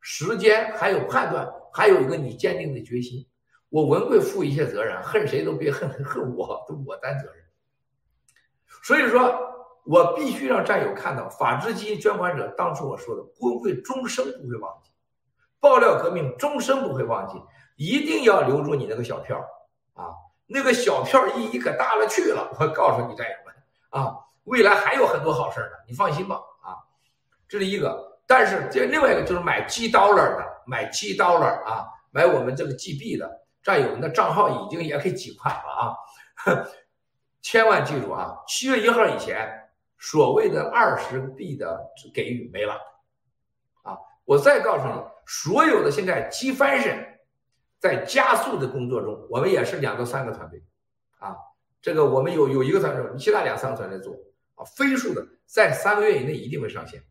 [0.01, 3.27] 时间还有判断，还有一个你坚定的决心。
[3.69, 7.45] 我文贵负一切责任，恨谁都别恨恨我，都我担责任。
[8.83, 9.53] 所以说。
[9.89, 14.91] 我必须让战友看到，法治基金捐款者当初我说的，郭文贵终生不会忘记，
[15.61, 17.41] 爆料革命终生不会忘记，
[17.77, 19.39] 一定要留住你那个小票
[19.95, 20.11] 啊！
[20.47, 22.51] 那个小票意义可大了去了。
[22.59, 23.55] 我告诉你战友们
[23.91, 26.77] 啊，未来还有很多好事呢，你放心吧啊！
[27.49, 35.97] 这是一个，但是这另外一个就是买 G dollar 的，买 G dollar 啊，买我们这个 GB 的战友们的账号已经也可以集款了啊！
[37.43, 39.63] 千万记住啊，七月一号以前。
[39.99, 41.83] 所谓的二十币的
[42.15, 42.75] 给予没了，
[43.83, 43.97] 啊！
[44.27, 44.93] 我再告诉你，
[45.27, 47.16] 所有的现在机翻身，
[47.79, 50.63] 在加速的工作中，我们也是两到三个团队，
[51.19, 51.37] 啊，
[51.81, 54.15] 这个我们有有一个团队，其他两三个团队做，
[54.55, 57.03] 啊，飞速的在三个月以内一定会上线，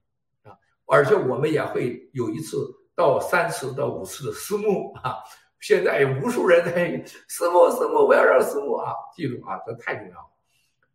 [0.43, 2.57] 啊，而且我们也会有一次
[2.95, 5.17] 到三次到五次的私募，啊，
[5.59, 10.29] 现在无数人在私募私募，我要让私募啊，记住啊，这太重要了，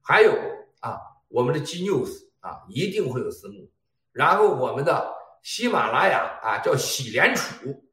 [0.03, 0.33] 还有
[0.81, 0.99] 啊。
[1.33, 2.11] 我们的 G News
[2.41, 3.71] 啊，一定会有私募，
[4.11, 5.15] 然后我们的
[5.45, 7.85] 喜马拉雅啊，叫喜联储，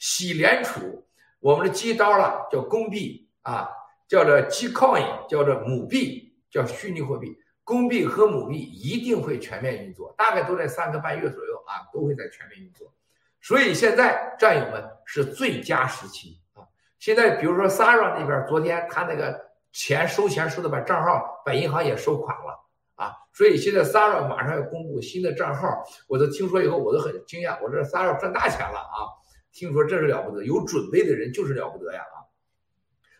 [0.00, 1.06] 喜联储
[1.40, 3.68] 我们的基刀了叫公币啊，
[4.06, 7.36] 叫做 Gcoin，叫做母币，叫虚拟货币。
[7.64, 12.92] 公币和母币一定会全面运作，大概都在三个半月左右啊，都会在全面运作。
[13.40, 16.66] 所以现在战友们是最佳时期啊！
[16.98, 19.40] 现在比如说 Sara 那边，昨天他那个
[19.72, 22.60] 钱收钱收的把账号把银行也收款了
[22.96, 29.08] 啊，所以现在 Sara 马上要公布新的账号，我都听说以后我都很惊讶，我这 Sara 赚大钱了啊！
[29.52, 32.26] 听说这是了不得，有准备的人就是了不得呀啊！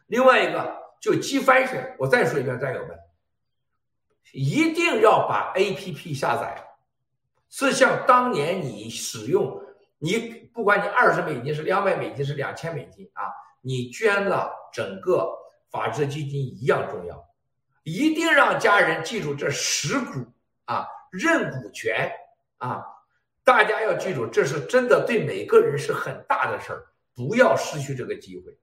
[0.06, 2.98] 另外一个就 G Fashion，我再说一遍，战友们，
[4.32, 6.64] 一定要把 APP 下载，
[7.48, 9.60] 是像当年你使用。
[10.02, 10.18] 你
[10.54, 13.28] 不管你二十美金是两百美金是两千美金啊，
[13.60, 15.28] 你捐了整个
[15.70, 17.28] 法治基金一样重要，
[17.82, 20.26] 一定让家人记住这十股
[20.64, 22.10] 啊认股权
[22.56, 22.82] 啊，
[23.44, 28.56] 大家要记住这是真的对每个人是很大的事儿，不要失去这个机会。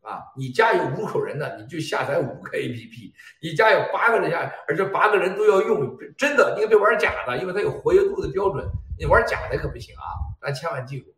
[0.00, 8.66] 啊，你家有五口人呢，你就下载五个 APP；你家有八个人下，而且八个人都要用，真的，你可别玩假的，因为它有活跃度的标准，
[8.98, 10.04] 你玩假的可不行啊，
[10.42, 11.14] 咱千万记住。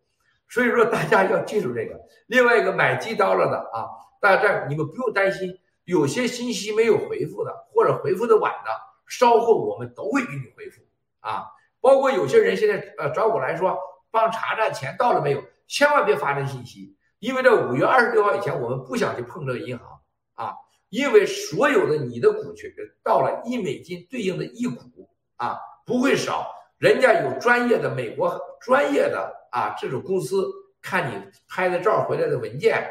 [0.48, 2.00] 所以说大家要记住这个。
[2.28, 3.90] 另外一个买机刀了的啊，
[4.20, 8.70] 大家你们不用担心，有些信息没有回复的，或者回复的晚的，
[9.08, 10.82] 稍后我们都会给你回复
[11.18, 11.46] 啊。
[11.86, 13.78] 包括有些人现在呃找我来说，
[14.10, 16.96] 帮查查钱到了没有，千万别发这信息。
[17.20, 19.86] 因为在五月二十六号以前，我们不想去碰这个银行
[20.34, 20.52] 啊，
[20.88, 22.68] 因为所有的你的股权
[23.04, 26.50] 到了一美金对应的一股啊，不会少。
[26.78, 30.44] 人家有专业的美国专业的啊这种公司，
[30.82, 32.84] 看你拍的照回来的文件，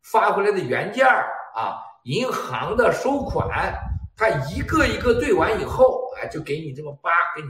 [0.00, 3.74] 发回来的原件啊，银行的收款，
[4.16, 7.48] 他一个一个对完以后，哎，就给你这么扒，给你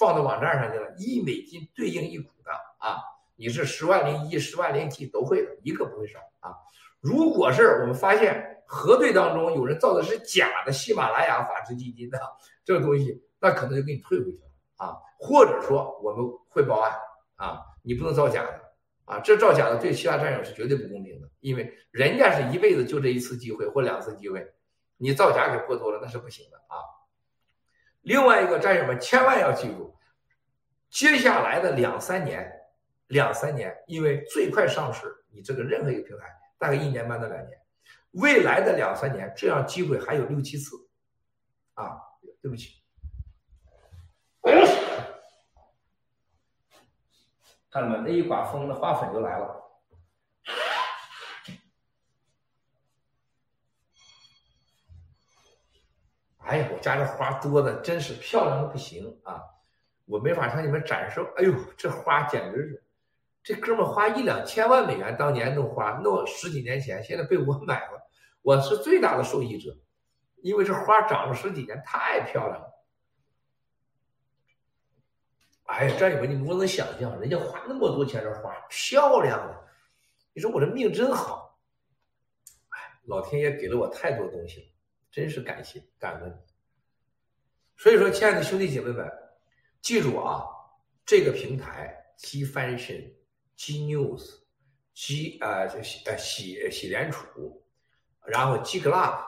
[0.00, 2.96] 放到网站上去了，一美金对应一股的啊。
[3.36, 6.56] 你是十万零一、十万零七都会的，一个不会少啊！
[7.00, 12.18] 如果是我们发现核对当中有人造的是假的喜马拉雅法治基金的
[12.64, 14.96] 这个东西，那可能就给你退回去了啊！
[15.18, 16.92] 或者说我们会报案
[17.36, 17.60] 啊！
[17.82, 18.60] 你不能造假的
[19.04, 19.20] 啊！
[19.20, 24.46] 这造假的对其他战友是绝对不公平的，因为人家是一辈子就这一次机会或两次机会，
[24.96, 26.76] 你造假给剥夺了那是不行的啊！
[28.02, 29.96] 另外一个战友们千万要记住，
[30.88, 32.56] 接下来的两三年。
[33.10, 37.60] 两三年，因为最快上市，你这个任何一个平台大概一年半到两年，
[38.12, 40.76] 未来的两三年，这样机会还有六七次，
[41.74, 42.00] 啊，
[42.40, 42.84] 对不起，
[47.68, 47.98] 看到没？
[47.98, 49.60] 那一刮风，那花粉就来了。
[56.50, 59.40] 哎呀，我家这花多的真是漂亮的不行啊！
[60.04, 61.24] 我没法向你们展示。
[61.36, 62.84] 哎呦，这花简直是。
[63.40, 68.02] 这哥们花一两千万美元当年弄花，弄十几年前，现在被我买了，
[68.42, 69.78] 我是最大的受益者，
[70.42, 72.84] 因为这花长了十几年，太漂亮了。
[75.66, 79.68] 哎呀，战友们，你们不能想象，人家花那么多钱这花漂亮的，
[80.32, 81.60] 你说我这命真好，
[82.70, 84.66] 哎，老天爷给了我太多东西了，
[85.10, 86.42] 真是感谢感恩。
[87.76, 89.10] 所以说，亲爱的兄弟姐妹们，
[89.80, 90.44] 记住啊，
[91.04, 93.14] 这个平台积翻身。
[93.56, 94.38] G News、
[94.94, 97.62] G 呃就喜呃喜喜联储，
[98.24, 99.22] 然后 G Club，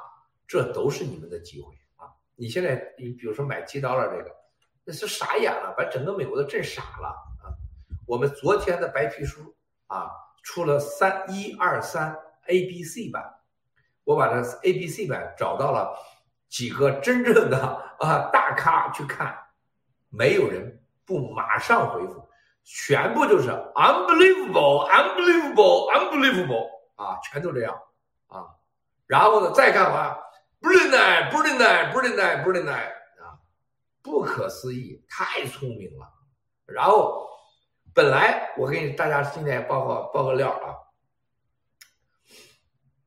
[0.49, 2.09] 这都是你们的机会啊！
[2.35, 4.35] 你现在你比如说买 G 刀了这个，
[4.85, 7.09] 那是傻眼了，把整个美国都震傻了
[7.43, 7.53] 啊！
[8.07, 9.55] 我们昨天的白皮书
[9.89, 10.11] 啊
[10.43, 12.17] 出了三一二三
[12.47, 13.23] A B C 版，
[14.05, 15.97] 我把这 A B C 版找到了
[16.49, 17.59] 几个真正的
[17.99, 19.37] 啊大咖去看，
[20.11, 22.29] 没有人不马上回复。
[22.65, 27.77] 全部就是 unbelievable, unbelievable, unbelievable 啊，全都这样
[28.29, 28.47] 啊。
[29.09, 30.17] 然后呢，再看完
[30.61, 33.35] brilliant, brilliant, brilliant, brilliant 啊，
[34.01, 36.09] 不可思议，太聪明了。
[36.67, 37.29] 然后
[37.93, 40.79] 本来我给你大家今天报个报个料啊，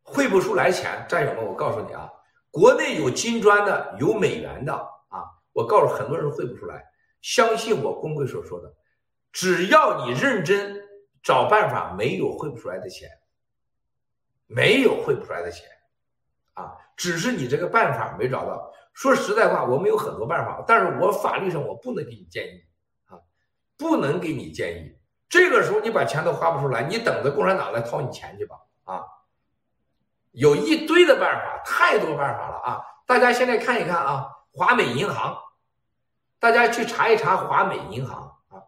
[0.05, 2.07] 汇不出来钱，战友们，我告诉你啊，
[2.51, 6.85] 国内有金砖的，有美元的啊，我告诉很多人汇不出来，
[7.21, 8.71] 相信我，公会所说的。
[9.31, 10.79] 只要你认真
[11.23, 13.09] 找办法，没有汇不出来的钱，
[14.45, 15.67] 没有汇不出来的钱，
[16.53, 18.71] 啊，只是你这个办法没找到。
[18.93, 22.61] 说实在话，我们有很多办法，但是我法律上我不能给你建议，
[23.07, 23.19] 啊，
[23.75, 24.95] 不能给你建议。
[25.27, 29.03] 这个时候你把钱都花不出来，你等着共产党来掏你钱去吧，啊，
[30.35, 32.81] 有一堆的办法，太多办法了啊！
[33.07, 35.37] 大家现在看一看啊，华美银行，
[36.39, 38.19] 大家去查一查华美银行
[38.49, 38.59] 啊。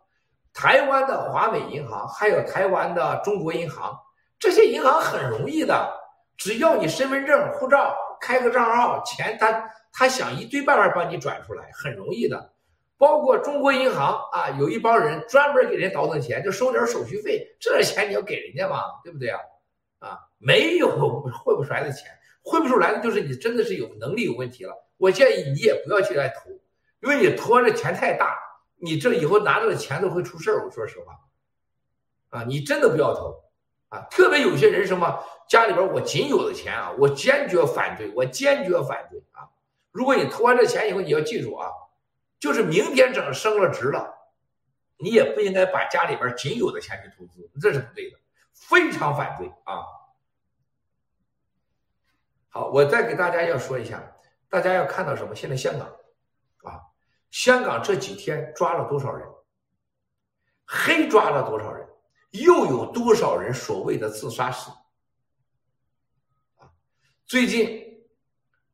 [0.54, 4.00] 台湾的华美银行，还有台湾的中国银行，
[4.40, 5.94] 这些银行很容易的，
[6.38, 12.54] 只要你身份证、护照，开个账号，钱他他想一堆办法帮你转出来，很容易的。
[12.98, 19.40] 包括中国银行啊，有一帮人专门给人倒腾钱，就收点手续费，这点钱你要给人家嘛，对不对啊？
[20.00, 20.90] 啊，没有
[21.44, 22.10] 汇不出来的钱，
[22.42, 24.74] 汇不出来的就是你真的是有能力有问题了。
[24.98, 26.50] 我建议你也不要去来投，
[27.02, 28.38] 因为你投完这钱太大，
[28.78, 30.66] 你这以后拿着的钱都会出事儿。
[30.66, 31.20] 我说实话，
[32.30, 33.44] 啊，你真的不要投，
[33.90, 39.50] 啊，特别有些人什么家里边我仅有的钱啊，我坚决反对，我坚决反对啊！
[39.92, 41.70] 如果你投完这钱以后，你要记住啊。
[42.40, 44.14] 就是明天整升了值了，
[45.00, 48.18] 你也不应该把家里边仅有的钱去投资，这是不对的，
[48.54, 49.82] 非常反对啊！
[52.58, 54.02] 好，我再给大家要说一下，
[54.50, 55.36] 大家要看到什么？
[55.36, 55.88] 现在香港
[56.64, 56.82] 啊，
[57.30, 59.28] 香港这几天抓了多少人？
[60.66, 61.88] 黑抓了多少人？
[62.32, 64.72] 又有多少人所谓的自杀死？
[66.56, 66.66] 啊，
[67.28, 68.04] 最近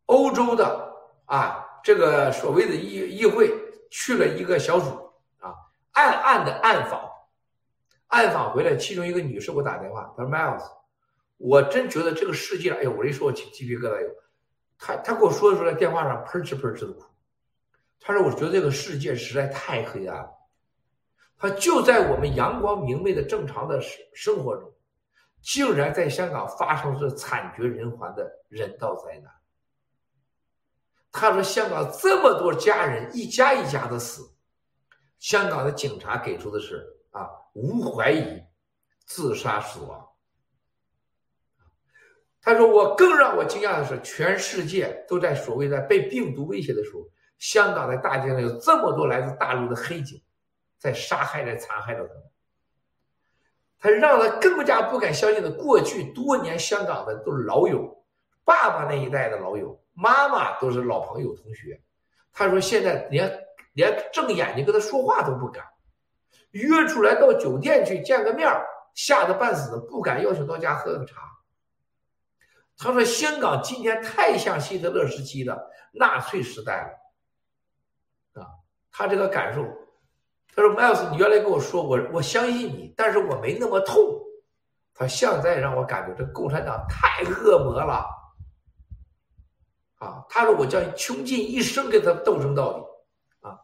[0.06, 0.94] 欧洲的
[1.26, 1.60] 啊。
[1.84, 3.52] 这个所谓的议议会
[3.92, 5.54] 去了一个小组啊，
[5.92, 7.12] 暗暗的暗访，
[8.08, 10.64] 暗访回来，其中一个女士给我打电话，她说：“Miles，
[11.46, 14.10] 我真觉得这个世界，哎呦，我一说我起鸡皮疙瘩有。
[14.78, 17.04] 她她跟我说的时候，电话上喷哧喷哧的哭。
[18.00, 20.30] 他说，我觉得这个世界实在太黑暗了。
[21.38, 24.74] 他就在我们阳光明媚的正常的生生活中，
[25.42, 29.30] 竟然在香港发生了惨绝人寰的人道灾难。”
[31.12, 34.32] 他说：“香港这么多家人，一家一家的死，
[35.20, 38.42] 香港的警察给出的是啊，无怀疑，
[39.06, 40.08] 自杀死亡。”
[42.44, 47.08] 他说：“我更让我惊讶的是，全世界都在所谓的被病毒威胁的时候，
[47.40, 50.22] 香港的大街上有这么多来自大陆的黑警，
[50.78, 52.24] 在杀害、在残害着他们。
[53.80, 58.04] 他让他更加不敢相信的，过去多年香港的都是老友，
[58.44, 61.80] 爸爸那一代的老友。”妈妈都是老朋友、同学，
[62.34, 63.32] 他说现在连
[63.74, 65.64] 连正眼睛跟他说话都不敢，
[66.50, 68.52] 约出来到酒店去见个面
[68.96, 71.22] 吓得半死，不敢邀请到家喝个茶。
[72.78, 76.82] 他说香港今天太像希特勒时期的纳粹时代
[78.34, 78.48] 了，啊，
[78.92, 79.64] 他这个感受，
[80.56, 84.04] 他说麦尔斯，你原来跟我说我我相信你，但是我没那么痛，
[84.94, 88.06] 他现在让我感觉这共产党太恶魔了。
[90.00, 93.58] 啊，他说我将穷尽一生跟他斗争到底，啊，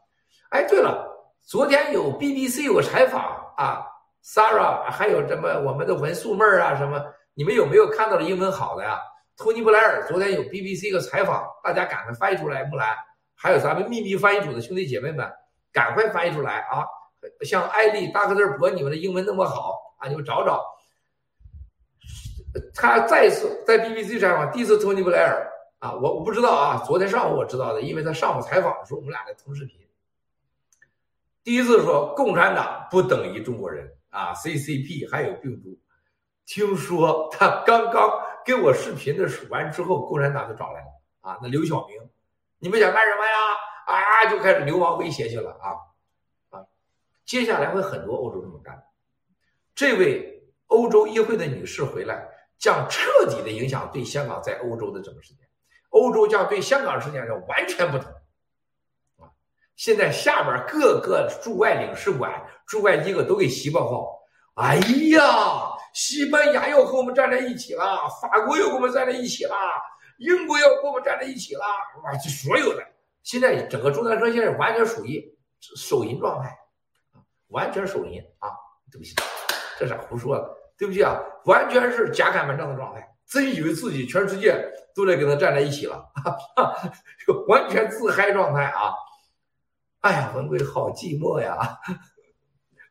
[0.52, 1.06] 哎，对了，
[1.42, 3.22] 昨天有 BBC 有个采访
[3.58, 3.86] 啊
[4.24, 7.04] ，Sarah 还有什么我们的文素妹儿啊，什么，
[7.40, 9.00] 你们有没有看到的英文好的呀？
[9.38, 12.94] 托尼布莱尔昨天有 BBC 一个采访，大家赶快翻译出来，木兰，
[13.34, 15.26] 还有咱们秘密翻译组的兄弟姐妹们，
[15.72, 16.84] 赶快翻译出来啊！
[17.46, 20.66] 像艾丽、大个字博，你们的英文那么好啊，你们找找。
[22.76, 25.50] 他再次在 BBC 采访，第一次托尼布莱尔。
[25.80, 29.80] 啊，我我不知道啊，昨天上午我知道的，因为他上午采访的时候，我们俩在通视频。
[31.42, 35.80] 第一次说共产党不等于中国人啊，CCP 还有病毒。
[36.50, 38.10] 听说他刚刚
[38.44, 40.88] 跟我视频的完之后，共产党就找来了
[41.22, 41.96] 啊，那刘晓明，
[42.58, 43.32] 你们想干什么呀？
[43.86, 45.78] 啊，就开始流氓威胁去了啊
[46.50, 46.66] 啊！
[47.24, 48.84] 接下来会很多欧洲这么干。
[49.76, 52.28] 这位欧洲议会的女士回来，
[52.58, 55.48] 将彻底的影响对香港在欧洲的整个事件。
[55.90, 58.12] 欧洲将对香港事件要完全不同，
[59.20, 59.30] 啊！
[59.76, 64.20] 现在下边各个驻外领事馆、驻外机构都给习报告，
[64.56, 64.78] 哎
[65.12, 69.56] 呀，西班牙要和我们站在一起了，法国又跟我们站在一起了，
[70.18, 71.62] 英国要跟我们站在一起了，
[72.04, 72.12] 哇！
[72.24, 72.84] 这所有的
[73.24, 75.24] 现在整个中南山现在完全属于
[75.60, 76.58] 手淫状态，
[77.48, 78.50] 完全手淫啊！
[78.92, 79.16] 对不起，
[79.78, 80.40] 这啥胡说？
[80.78, 83.06] 对不起啊，完全是假敢蛮仗的状态。
[83.28, 84.60] 真以为自己全世界
[84.96, 86.04] 都在跟他站在一起了，
[87.28, 88.92] 就 完全自嗨状态啊！
[90.00, 91.78] 哎呀，文贵好寂寞呀，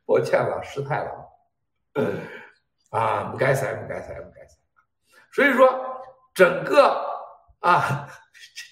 [0.06, 1.10] 抱歉了，失态了
[2.90, 3.24] 啊！
[3.24, 4.56] 不该塞，不该塞，不该塞。
[5.32, 5.68] 所以说，
[6.34, 7.04] 整个
[7.60, 8.08] 啊，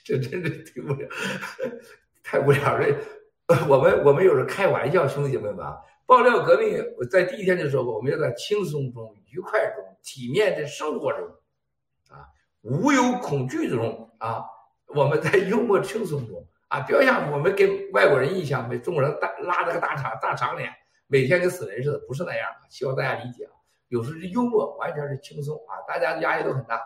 [0.05, 1.09] 这这真是听不了，
[2.23, 2.87] 太无聊了。
[3.69, 11.29] 我们我们有时候开玩笑，兄弟姐妹们啊，爆料革命在第一天就说过，我们要在轻松中、愉快中、体面的生活中。
[12.09, 12.27] 啊
[12.63, 14.45] 无有恐惧中啊，
[14.87, 20.73] 我们在幽默轻松中啊，不要像我们给外国人印象，被中国人大拉着个大长大长脸，
[21.07, 22.67] 每天跟死人似的，不是那样啊。
[22.69, 23.53] 希望大家理解啊。
[23.89, 26.81] 有时是幽默完全是轻松啊，大家的压力都很大，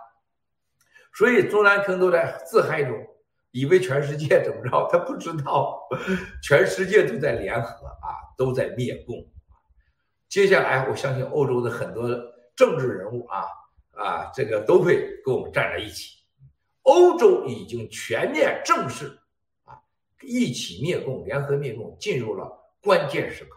[1.15, 2.97] 所以中南坑都在自嗨中，
[3.51, 5.81] 以为全世界怎么着，他不知道，
[6.43, 9.17] 全世界都在联合啊，都在灭共。
[10.29, 12.09] 接下来，我相信欧洲的很多。
[12.57, 13.47] 政治人物啊
[13.93, 16.19] 啊，这个都会跟我们站在一起。
[16.83, 19.07] 欧洲已经全面正式
[19.65, 19.81] 啊
[20.21, 22.47] 一起灭共，联合灭共，进入了
[22.83, 23.57] 关键时刻。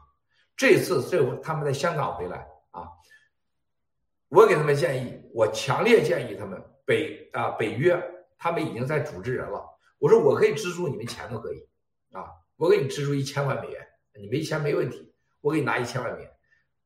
[0.55, 2.87] 这次最后他们在香港回来啊，
[4.33, 7.95] 我给他们建议，我强烈建议他们北啊北约，
[8.35, 9.63] 他们已经在组织人了。
[9.99, 11.59] 我说我可以资助你们钱都可以
[12.13, 12.25] 啊，
[12.55, 13.87] 我给你资助一千万美元，
[14.19, 16.31] 你没钱没问题，我给你拿一千万美元。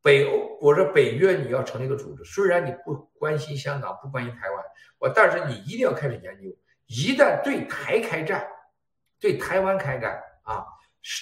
[0.02, 4.66] 北欧，我说北约你要成立一个组织，虽然你不关心香港，不关心台湾，
[5.00, 6.54] 我但是你一定要开始研究，
[6.88, 8.46] 一旦对台开战，
[9.22, 10.66] 对台湾开战啊，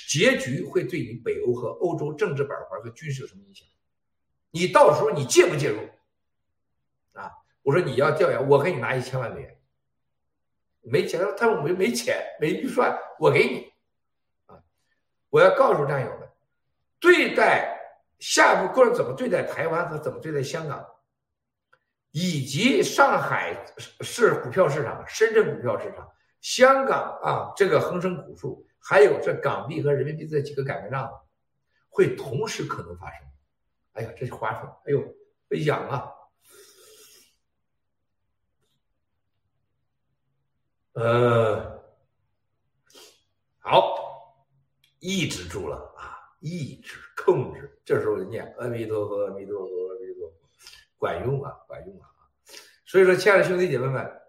[0.10, 3.68] 结局会对你北欧和欧洲政治板块和军事有什么影响？
[4.50, 5.78] 你到时候你介不介入？
[7.16, 7.32] 啊，
[7.64, 9.58] 我说你要调研，我给你拿一千万美元，
[10.82, 13.74] 没钱，他说我没钱，没预算，我给你，
[14.46, 14.62] 啊，
[15.30, 16.30] 我要告诉战友们，
[17.00, 17.74] 对待。
[18.18, 20.84] 下一步个人怎么对待台湾和怎么对待香港，
[22.12, 23.54] 以及上海
[24.00, 26.10] 市股票市场、深圳股票市场、
[26.40, 31.12] 香港啊这个恒生指数，还有这港币和人民币这几个改革账，
[31.90, 33.28] 会同时可能发生。
[33.92, 35.04] 哎呀，这话说，哎呦，
[35.50, 36.10] 被痒啊！
[40.96, 41.82] 呃，
[43.60, 44.36] 好，
[45.00, 47.00] 抑制住了啊，抑制。
[47.26, 50.36] 控制，这时候就念阿弥陀佛，阿弥陀佛，阿弥陀佛，
[50.96, 52.06] 管用啊，管用啊！
[52.86, 54.22] 所以说，亲爱的兄弟姐妹们，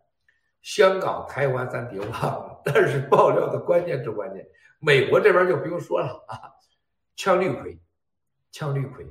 [0.62, 4.49] 香港、台湾咱别忘了，但是爆料的关键之关键，
[4.79, 6.41] 美国这边就不用说了啊，
[7.17, 7.79] 呛绿葵，
[8.51, 9.07] 呛绿葵。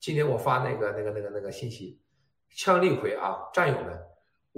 [0.00, 2.00] 今天我发那个、那个、那个、那个信息，
[2.56, 3.96] 呛绿葵啊，战友们，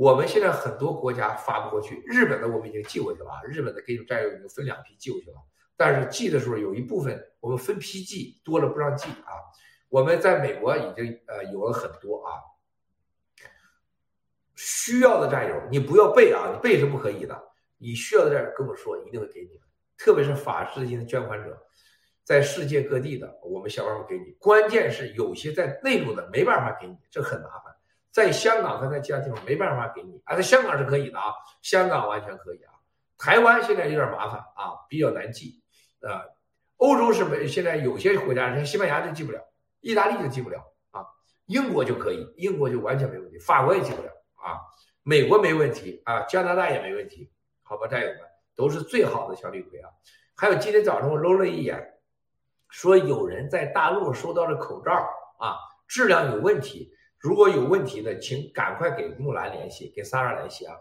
[0.00, 5.36] 我们现在很多国家发不过去，日本的我们已经寄过去了，日本的给战友已经分两批寄过去了。
[5.76, 9.28] 但是寄的时候有一部分我们分批寄，多了不让寄啊。
[9.90, 12.32] 我们在美国已经呃有了很多啊，
[14.54, 17.38] 需要的战友你不要背啊，你背是不可以的。
[17.76, 19.60] 你需要的战友跟我说，一定会给你们。
[19.98, 21.62] 特别是法师金的捐款者，
[22.24, 24.30] 在世界各地的，我们想办法给你。
[24.38, 27.69] 关键是有些在内陆的没办法给你，这很麻烦。
[28.10, 31.32] 在香港和在其他地方没办法给你啊，在香港是可以的啊，
[31.62, 32.72] 香港完全可以啊。
[33.18, 35.62] 台湾现在有点麻烦啊，比较难寄。
[36.00, 36.24] 啊，
[36.78, 39.38] 欧洲是没现在有些国家，像西班牙就寄不了，
[39.80, 40.58] 意大利就寄不了
[40.92, 41.04] 啊，
[41.44, 44.56] 英国就可以，英国就完全没问题，法国也寄不了啊，
[45.02, 47.30] 美国没问题啊，加拿大也没问题，
[47.62, 48.20] 好吧，战友们
[48.56, 49.90] 都是最好的小李逵啊。
[50.34, 52.00] 还有今天早上我搂了一眼，
[52.70, 54.90] 说有人在大陆收到了口罩
[55.38, 56.90] 啊，质量有问题，
[57.20, 60.74] 如果有问题的，请赶快给木兰联系，给 Sara 联系啊，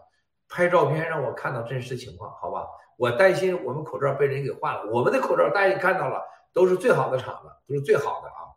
[0.48, 2.66] 拍照片让我看到真实情况，好吧。
[2.96, 6.22] 我担心我们口罩被人给换了，我们的口罩大家也看到了，
[6.52, 8.48] 都是最好的厂子，都是最好的啊。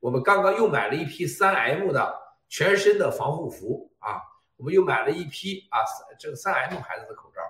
[0.00, 2.14] 我们刚刚又买了一批三 M 的
[2.48, 4.20] 全身的防护服啊，
[4.56, 5.80] 我们又买了一批啊
[6.18, 7.40] 这个三 M 牌子的口罩。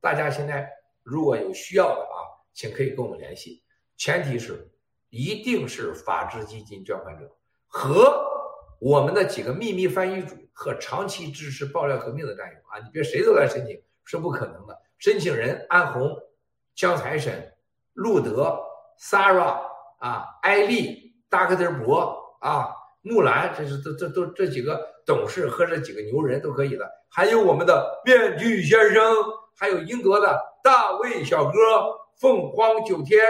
[0.00, 0.68] 大家现在
[1.02, 2.18] 如果有需要的啊，
[2.52, 3.62] 请可以跟我们联系，
[3.96, 4.70] 前提是
[5.10, 7.28] 一定是法治基金捐款者
[7.66, 8.35] 和
[8.78, 14.78] 我们的几个秘密翻译组和长期支持爆料革命的战友啊，你别谁都来申请是不可能的。
[14.98, 16.16] 申请人安红、
[16.74, 17.52] 江财神、
[17.94, 18.58] 路德、
[19.00, 19.60] Sarah
[19.98, 22.68] 啊、艾丽、达克特博啊、
[23.02, 26.90] 木兰，这是这这都这几个董事和这几个牛人都可以的。
[27.08, 29.02] 还有我们的面具先生，
[29.56, 31.52] 还有英国的大卫小哥、
[32.18, 33.24] 凤凰九天、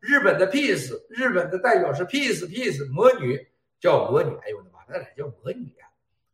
[0.00, 3.48] 日本的 Peace，日本的代表是 Peace Peace 魔女，
[3.80, 4.30] 叫魔女。
[4.42, 5.88] 哎呦我的妈，那咋叫魔女啊？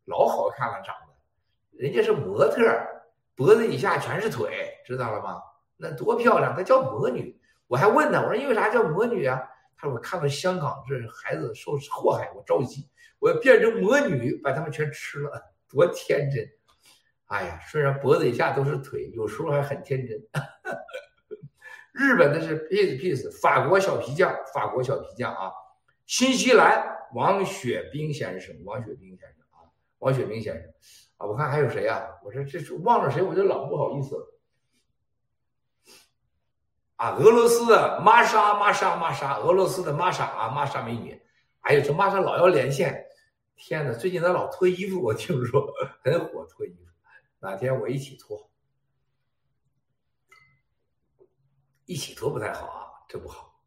[0.05, 2.65] 老好看了，长得，人家是模特。
[3.35, 5.41] 脖子以下全是腿，知道了吗？
[5.77, 6.53] 那多漂亮！
[6.53, 7.39] 她叫魔女。
[7.67, 9.41] 我还问她，我说因为啥叫魔女啊？
[9.77, 16.45] 她说我看到香港这孩子受祸害，我着急，我要变成魔女，把他们全吃了，多天真！
[17.27, 20.21] 哎呀，虽然脖子以下都是腿，有时候还很天真。
[21.93, 25.49] 日本的是 peace peace，法国小皮匠，法国小皮匠啊，
[26.05, 30.73] 新西兰王雪冰先生，王雪冰先生啊，王雪冰先生。
[31.17, 32.07] 啊，我看还有谁啊？
[32.23, 34.39] 我说这是忘了谁，我就老不好意思了。
[36.95, 41.21] 啊，俄罗斯的玛莎，玛莎，玛莎，俄罗斯的玛莎啊，玛莎美女。
[41.61, 43.05] 哎呦，这玛莎老要连线，
[43.57, 43.93] 天哪！
[43.93, 45.65] 最近她老脱衣服，我听说
[46.03, 46.85] 很火，脱衣服。
[47.39, 48.49] 哪天我一起脱，
[51.85, 53.61] 一起脱不太好啊，这不好。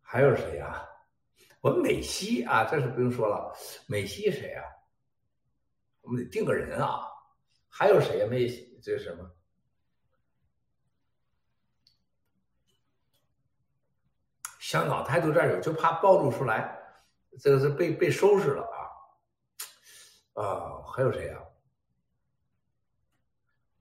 [0.00, 0.86] 还有谁啊？
[1.62, 3.56] 我们美西啊，这是不用说了。
[3.86, 4.64] 美西谁啊？
[6.00, 7.06] 我们得定个人啊，
[7.68, 8.48] 还有谁没？
[8.82, 9.30] 这是什么？
[14.58, 16.76] 香港太多战友就怕暴露出来，
[17.38, 18.64] 这个是被被收拾了
[20.34, 20.42] 啊！
[20.42, 21.44] 啊，还有谁啊、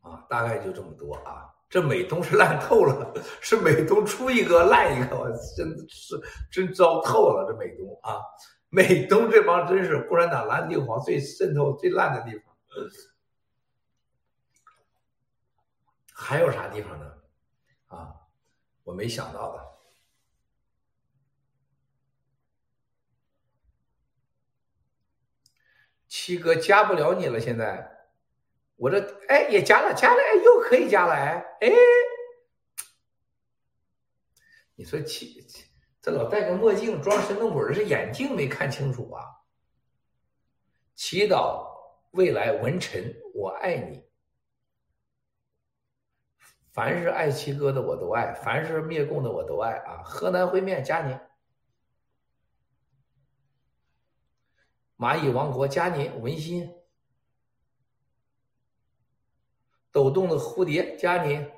[0.01, 0.25] 啊？
[0.29, 1.51] 大概就这么多啊。
[1.71, 6.19] 这美东是烂透了，是美东出一个烂一个，我真是
[6.51, 7.45] 真糟透了。
[7.47, 8.19] 这美东啊，
[8.67, 12.53] 美东这帮真是共产党蓝地黄最渗透最烂的地方。
[16.13, 17.13] 还有啥地方呢？
[17.87, 18.15] 啊，
[18.83, 19.71] 我没想到的。
[26.09, 28.00] 七哥加不了你了，现在
[28.81, 31.69] 我这哎也加了，加了哎又可以加了哎哎，
[34.73, 35.45] 你说七
[36.01, 39.21] 这老戴个墨镜装神弄鬼，这眼镜没看清楚啊！
[40.95, 41.63] 祈祷
[42.09, 44.03] 未来文臣，我爱你。
[46.71, 50.01] 凡是爱七哥的我都爱，凡是灭共的我都爱啊！
[50.03, 51.19] 河南烩面加您。
[54.97, 56.80] 蚂蚁王国加您文心，
[59.91, 61.51] 抖动的蝴蝶加您，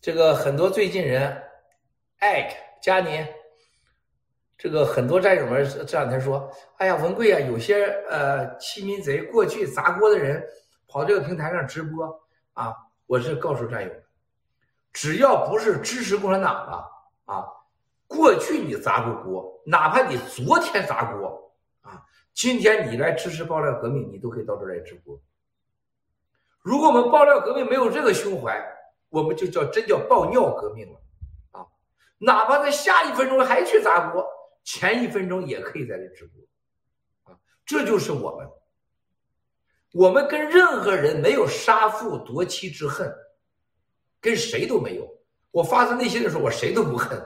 [0.00, 1.42] 这个很多最近人
[2.18, 3.26] 艾特加您，
[4.56, 10.44] 这个很多战友们这两天说，哎呀文贵啊，有些呃欺民贼过去砸锅的人
[10.88, 12.06] 跑这个平台上直播
[12.54, 12.74] 啊，
[13.06, 13.92] 我是告诉战友，
[14.92, 16.72] 只要不是支持共产党的
[17.32, 17.46] 啊。
[18.08, 21.47] 过去你砸过锅，哪怕你昨天砸锅，
[22.38, 25.20] 今天你来支持爆料革命，你都可以到这来直播。
[26.62, 28.64] 如果我们爆料革命没有这个胸怀，
[29.08, 31.00] 我们就叫真叫爆尿革命了
[31.50, 31.66] 啊！
[32.18, 34.24] 哪怕在下一分钟还去砸锅，
[34.62, 37.36] 前一分钟也可以在这直播啊！
[37.66, 38.48] 这就是我们，
[39.94, 43.12] 我们跟任何人没有杀父夺妻之恨，
[44.20, 45.04] 跟谁都没有。
[45.50, 47.20] 我发自内心的说，我谁都不恨。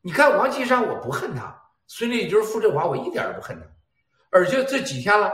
[0.00, 1.54] 你看王岐山，我不恨他；
[1.86, 3.66] 孙立军、傅振华，我一点都不恨他。
[4.30, 5.28] 而且这几天了，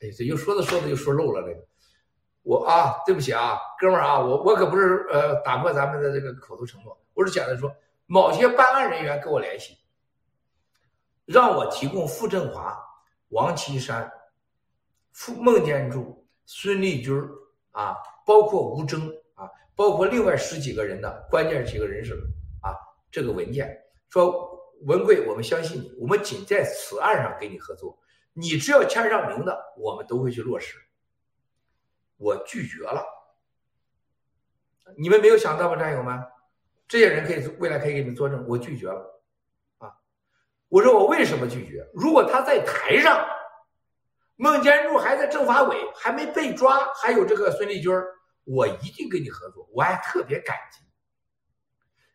[0.00, 1.66] 哎，这又说着说着又说漏了这个。
[2.42, 7.70] 我啊，对不起啊，哥们儿啊，我我可不是呃打破咱们的这个口头承诺，我是讲的说，
[8.06, 9.76] 某些办案人员跟我联系，
[11.26, 12.76] 让我提供傅振华、
[13.28, 14.10] 王岐山、
[15.12, 17.14] 傅孟建柱、孙立军
[17.72, 17.94] 啊，
[18.24, 19.46] 包括吴征啊，
[19.76, 22.14] 包括另外十几个人的关键几个人士
[22.62, 22.74] 啊，
[23.10, 23.70] 这个文件。
[24.08, 24.50] 说
[24.86, 27.96] 文贵，我们相信你，我们仅在此案上跟你合作，
[28.32, 30.78] 你只要签上名的，我们都会去落实。
[32.16, 33.04] 我拒绝了，
[34.96, 36.22] 你们没有想到吧，战友们？
[36.86, 39.22] 这些人可以未来可以给你们作证，我拒绝了
[39.78, 39.94] 啊！
[40.68, 41.88] 我说我为什么拒绝？
[41.94, 43.24] 如果他在台上，
[44.34, 47.92] 孟建柱还在政法委，还没被抓，还有这个孙立军，
[48.44, 50.80] 我一定跟你合作，我还特别感激。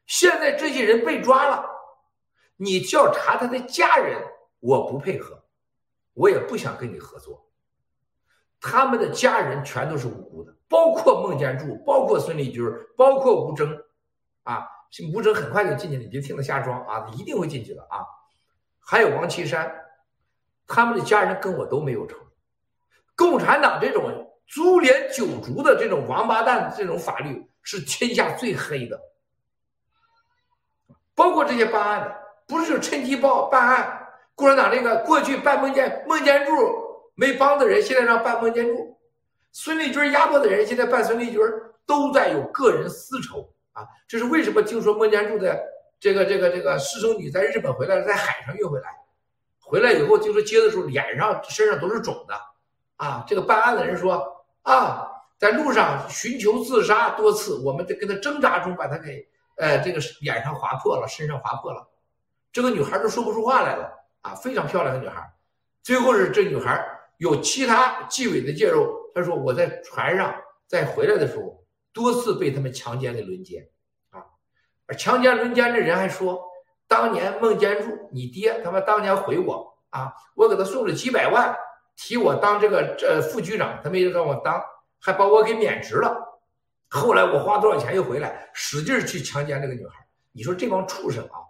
[0.06, 1.72] 现在这些人被抓了。
[2.58, 4.22] 你调查他的家人，
[4.60, 5.45] 我不配合，
[6.16, 7.46] 我也不想跟你合作。
[8.60, 12.66] 他们的家人全都是无辜的，包括孟建柱，包括孙立军，
[12.98, 13.72] 包括吴征，
[14.42, 14.66] 啊，
[15.14, 18.02] 吴征很快就进去了，你别听他瞎装啊，一定会进去的啊。
[18.80, 19.72] 还有王岐山，
[20.66, 22.18] 他们的家人跟我都没有仇。
[23.16, 29.00] 共产党这种株连九族的这种王八蛋，这种法律是天下最黑的，
[31.14, 32.26] 包括这些办案的。
[32.48, 34.05] 不是趁机报办案，
[34.36, 36.52] 共产党这个过去办孟建孟建柱
[37.16, 38.98] 没帮的人，现在让办孟建柱；
[39.54, 41.40] 孙立军压迫的人，现在办孙立军，
[41.86, 43.88] 都在有个人私仇啊！
[44.08, 44.62] 这是为什么？
[44.62, 45.64] 听说孟建柱的
[46.00, 48.90] 这个这个这个师生女在日本回来了，在海上运回来，
[49.62, 52.36] 回来以后听说接的时候脸上身上都是肿的
[52.98, 53.24] 啊！
[53.26, 55.08] 这个办案的人说啊，
[55.38, 59.26] 在路上寻求自杀多次，我们在跟他挣扎中把他给
[59.58, 61.88] 呃这个脸上划破了，身上划破了。
[62.52, 63.92] 这个女孩都说不出话来了
[64.26, 65.32] 啊，非常漂亮的女孩。
[65.84, 66.84] 最后是这女孩
[67.18, 71.64] 有其他纪委的介入，她说我在船上再回来的时候，
[71.94, 73.70] 多次被他们强奸的轮奸
[74.10, 74.26] 啊。
[74.88, 76.44] 而强奸轮奸的人还说，
[76.88, 81.56] 当年孟建柱你爹他妈当年回我啊，我给他送了几百万，
[81.96, 84.60] 提我当这个这副局长，他没让我当，
[85.00, 86.42] 还把我给免职了。
[86.90, 89.94] 后来我花多少钱又回来，使劲去强奸这个女孩。
[90.32, 91.46] 你说这帮畜生啊！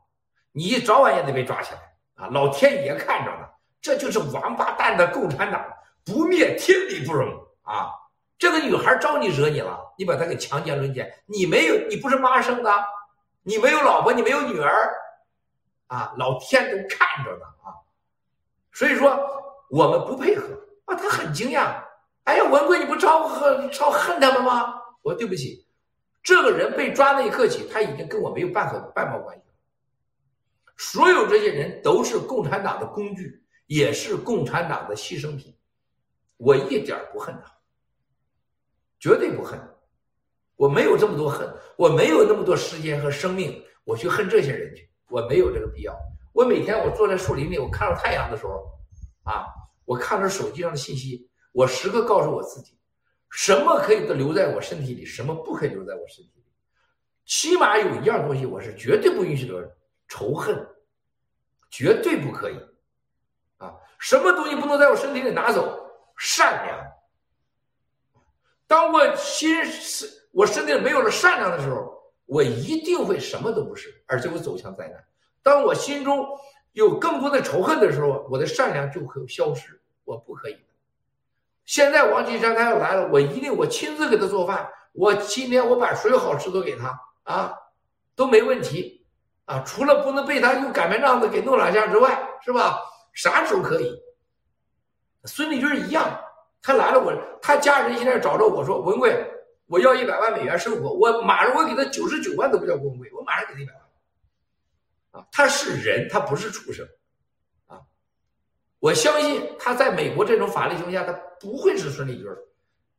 [0.51, 2.27] 你早晚也得被抓起来啊！
[2.31, 3.47] 老天爷看着呢，
[3.81, 5.63] 这就是王八蛋的共产党，
[6.03, 7.29] 不灭天理不容
[7.63, 7.91] 啊！
[8.37, 12.71] 这个女孩招你惹你了，你把她给强奸轮奸，你没有，你不是妈生的，
[13.43, 14.93] 你没有老婆，你没有女儿，
[15.87, 17.71] 啊，老天都看着呢啊！
[18.73, 19.17] 所以说
[19.69, 20.47] 我们不配合
[20.85, 21.75] 啊，他很惊讶，
[22.25, 24.75] 哎呀，文贵你不超恨超恨他们吗？
[25.01, 25.65] 我说对不起，
[26.23, 29.43] 这个人被抓那一刻起，他已经跟我没有半毫半毛关系。
[30.77, 35.55] 所有这些人都是共产党的工具，也是共产党的牺牲品。
[36.37, 37.51] 我一点不恨他，
[38.99, 39.59] 绝对不恨。
[40.57, 45.97] 我没有这么多恨，我没有那么多时间和生命，我去恨这些人去，我没有这个必要。
[46.33, 48.65] 我每天我坐在树林里，我看到太阳的时候，
[49.23, 49.45] 啊，
[49.85, 52.77] 我看着手机上的信息，我时刻告诉我自己，
[53.29, 56.43] 什么可以留在我身体里，什么不可以留在我身体里。
[57.25, 59.77] 起码有一样东西，我是绝对不允许的，
[60.07, 60.67] 仇恨，
[61.69, 62.57] 绝对不可以。
[63.57, 65.89] 啊，什么东西不能在我身体里拿走？
[66.17, 66.79] 善良。
[68.67, 75.03] 当我心是我身体里没有了善良的时候，我一定会什么都不是，而且我走向灾难。
[75.43, 76.27] 当我心中
[76.73, 79.79] 有更多的仇恨的时候，我的善良就会消失。
[80.03, 80.57] 我不可以。
[81.65, 84.69] 现在王岐山他要来了，我一定我亲自给他做饭。
[84.93, 87.53] 我今天我把所有好吃都给他啊，
[88.15, 88.94] 都没问题
[89.45, 92.79] 啊，除了不能被他用擀面杖子给弄两下之外，是吧？
[93.13, 93.95] 啥时候可以？
[95.25, 96.19] 孙立军一样，
[96.61, 99.25] 他来了，我他家人现在找着我说文贵，
[99.67, 103.81] 我要一百万美元生活，我马上我给他九十九万都不叫文贵，我马上给他一百万。
[105.11, 106.85] 啊，他是人，他不是畜生，
[107.67, 107.79] 啊，
[108.79, 112.27] 我相信他在美国这种法律情况下，他不会是孙立军，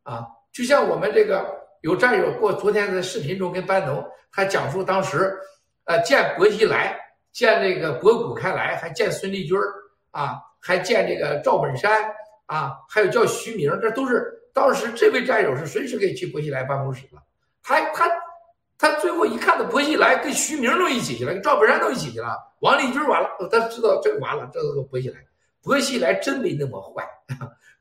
[0.05, 1.45] 啊，就像我们这个
[1.83, 5.39] 有战友过昨天在视频中跟班农他讲述当时，
[5.87, 6.97] 呃，见薄熙来，
[7.33, 9.59] 见这个博古开来，还见孙立军
[10.13, 10.43] 啊。
[10.59, 12.13] 还见这个赵本山
[12.47, 17.23] 啊，还有叫徐明，这都是当时这位战友是随时可以去薄熙来办公室的。
[17.63, 18.11] 他他
[18.77, 22.37] 他最后一看到薄熙来跟徐明都一起去了，跟赵本山都一起去了。
[22.63, 25.21] 王立军完了，他知道这个完了，这个薄熙来，
[25.63, 27.09] 薄熙来真没那么坏，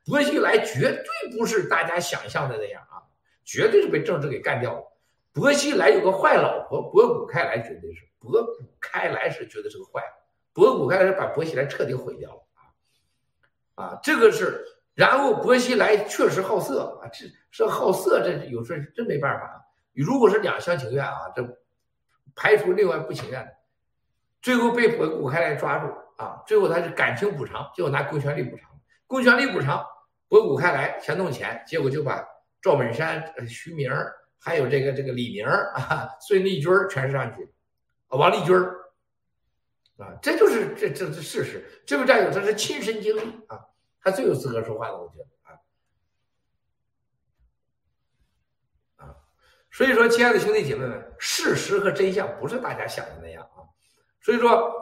[0.04, 3.02] 薄熙来绝对不是大家想象的那样啊，
[3.44, 4.95] 绝对是被政治给干掉了。
[5.36, 10.02] 薄熙来有个坏老婆，博古开来绝对是，博古开来是绝对是个坏，
[10.54, 12.42] 博古开来把薄熙来彻底毁掉了。
[13.74, 14.64] 啊，这个是，
[14.94, 19.62] 然后薄熙来确实好色啊，这是好色，这有时候真没办法。
[19.92, 21.46] 如果是两厢情愿啊，这
[22.34, 23.52] 排除另外不情愿的，
[24.40, 28.70] 最后被博古开来抓住啊，最后他是感情补偿，结果拿公权力补偿，
[29.06, 29.84] 公权力补偿，
[30.28, 32.26] 博古开来想弄钱，结果就把
[32.62, 33.90] 赵本山、徐明
[34.38, 37.44] 还有这个这个李明啊、孙立军全上去，
[38.08, 38.56] 啊，王立军
[39.98, 41.64] 啊，这就是这这这事实。
[41.86, 43.66] 这位战友他是亲身经历啊，
[44.00, 45.58] 他最有资格说话的，我觉得啊
[48.96, 49.16] 啊。
[49.70, 53.64] 所以说，亲爱的兄弟姐妹们，事实和真相不是大家想的那样啊。
[54.20, 54.72] 所以说，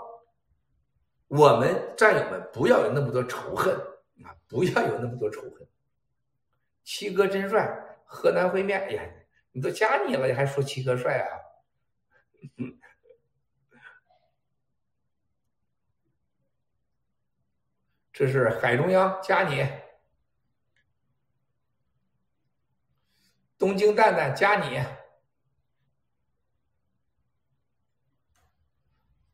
[1.29, 3.75] 我们战友们不要有那么多仇恨
[4.25, 5.67] 啊，不要有那么多仇恨。
[6.83, 9.03] 七哥真帅，河南烩面，哎呀，
[9.55, 11.31] 你都加你了，你还说七哥帅啊？
[18.13, 19.65] 这是海中央加你，
[23.57, 24.77] 东京蛋蛋加你，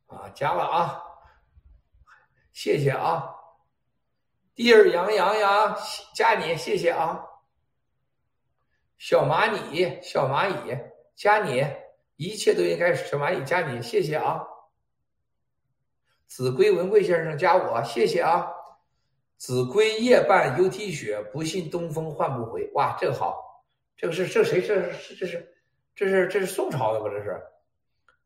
[0.06, 1.02] 啊，加了啊，
[2.52, 3.34] 谢谢啊，
[4.54, 5.74] 第二杨洋洋
[6.14, 7.22] 加你，谢谢啊，
[9.00, 10.78] 小蚂蚁小蚂蚁
[11.16, 11.64] 加你，
[12.16, 14.46] 一切都应该是小蚂蚁加你，谢谢啊，
[16.26, 18.52] 子规文贵先生加我，谢谢啊。
[19.38, 22.70] 子规夜半犹啼血，不信东风唤不回。
[22.74, 23.64] 哇，这个好，
[23.96, 24.60] 这个是这谁？
[24.60, 25.54] 这是这是
[25.94, 27.08] 这是这是宋朝的吧？
[27.08, 27.42] 这是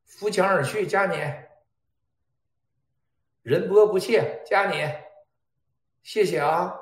[0.05, 1.17] 扶墙而去，加你。
[3.43, 4.93] 仁波不切，加你，
[6.03, 6.81] 谢谢啊。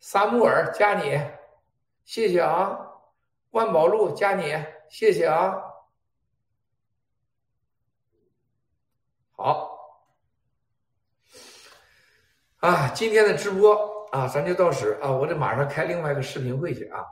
[0.00, 1.20] 萨木尔，加你，
[2.04, 2.78] 谢谢啊。
[3.50, 4.52] 万宝路，加你，
[4.88, 5.54] 谢谢啊。
[9.32, 9.78] 好。
[12.60, 17.04] 啊，今天的直播啊，咱就到此啊，我得马上开另外一个视频会去啊。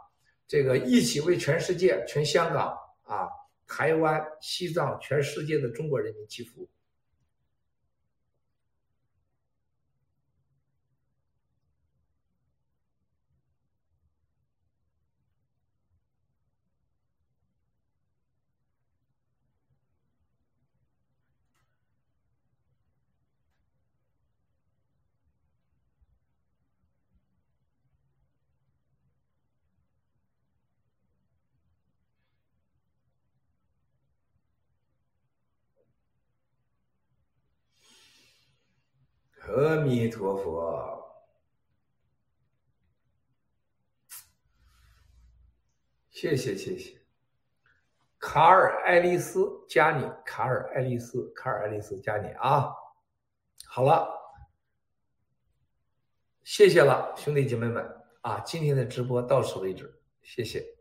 [0.46, 3.28] 这个一起为全世界、全香港啊、
[3.66, 6.66] 台湾、西藏、全世界的中国人民祈福。
[39.58, 41.04] 阿弥陀佛，
[46.10, 46.96] 谢谢谢谢。
[48.18, 52.72] 卡尔爱丽丝加你，卡尔爱丽丝，卡尔爱丽丝加你啊！
[53.66, 54.08] 好了，
[56.42, 57.84] 谢谢了，兄弟姐妹们
[58.22, 58.40] 啊！
[58.40, 60.77] 今天的直播到此为止，谢谢。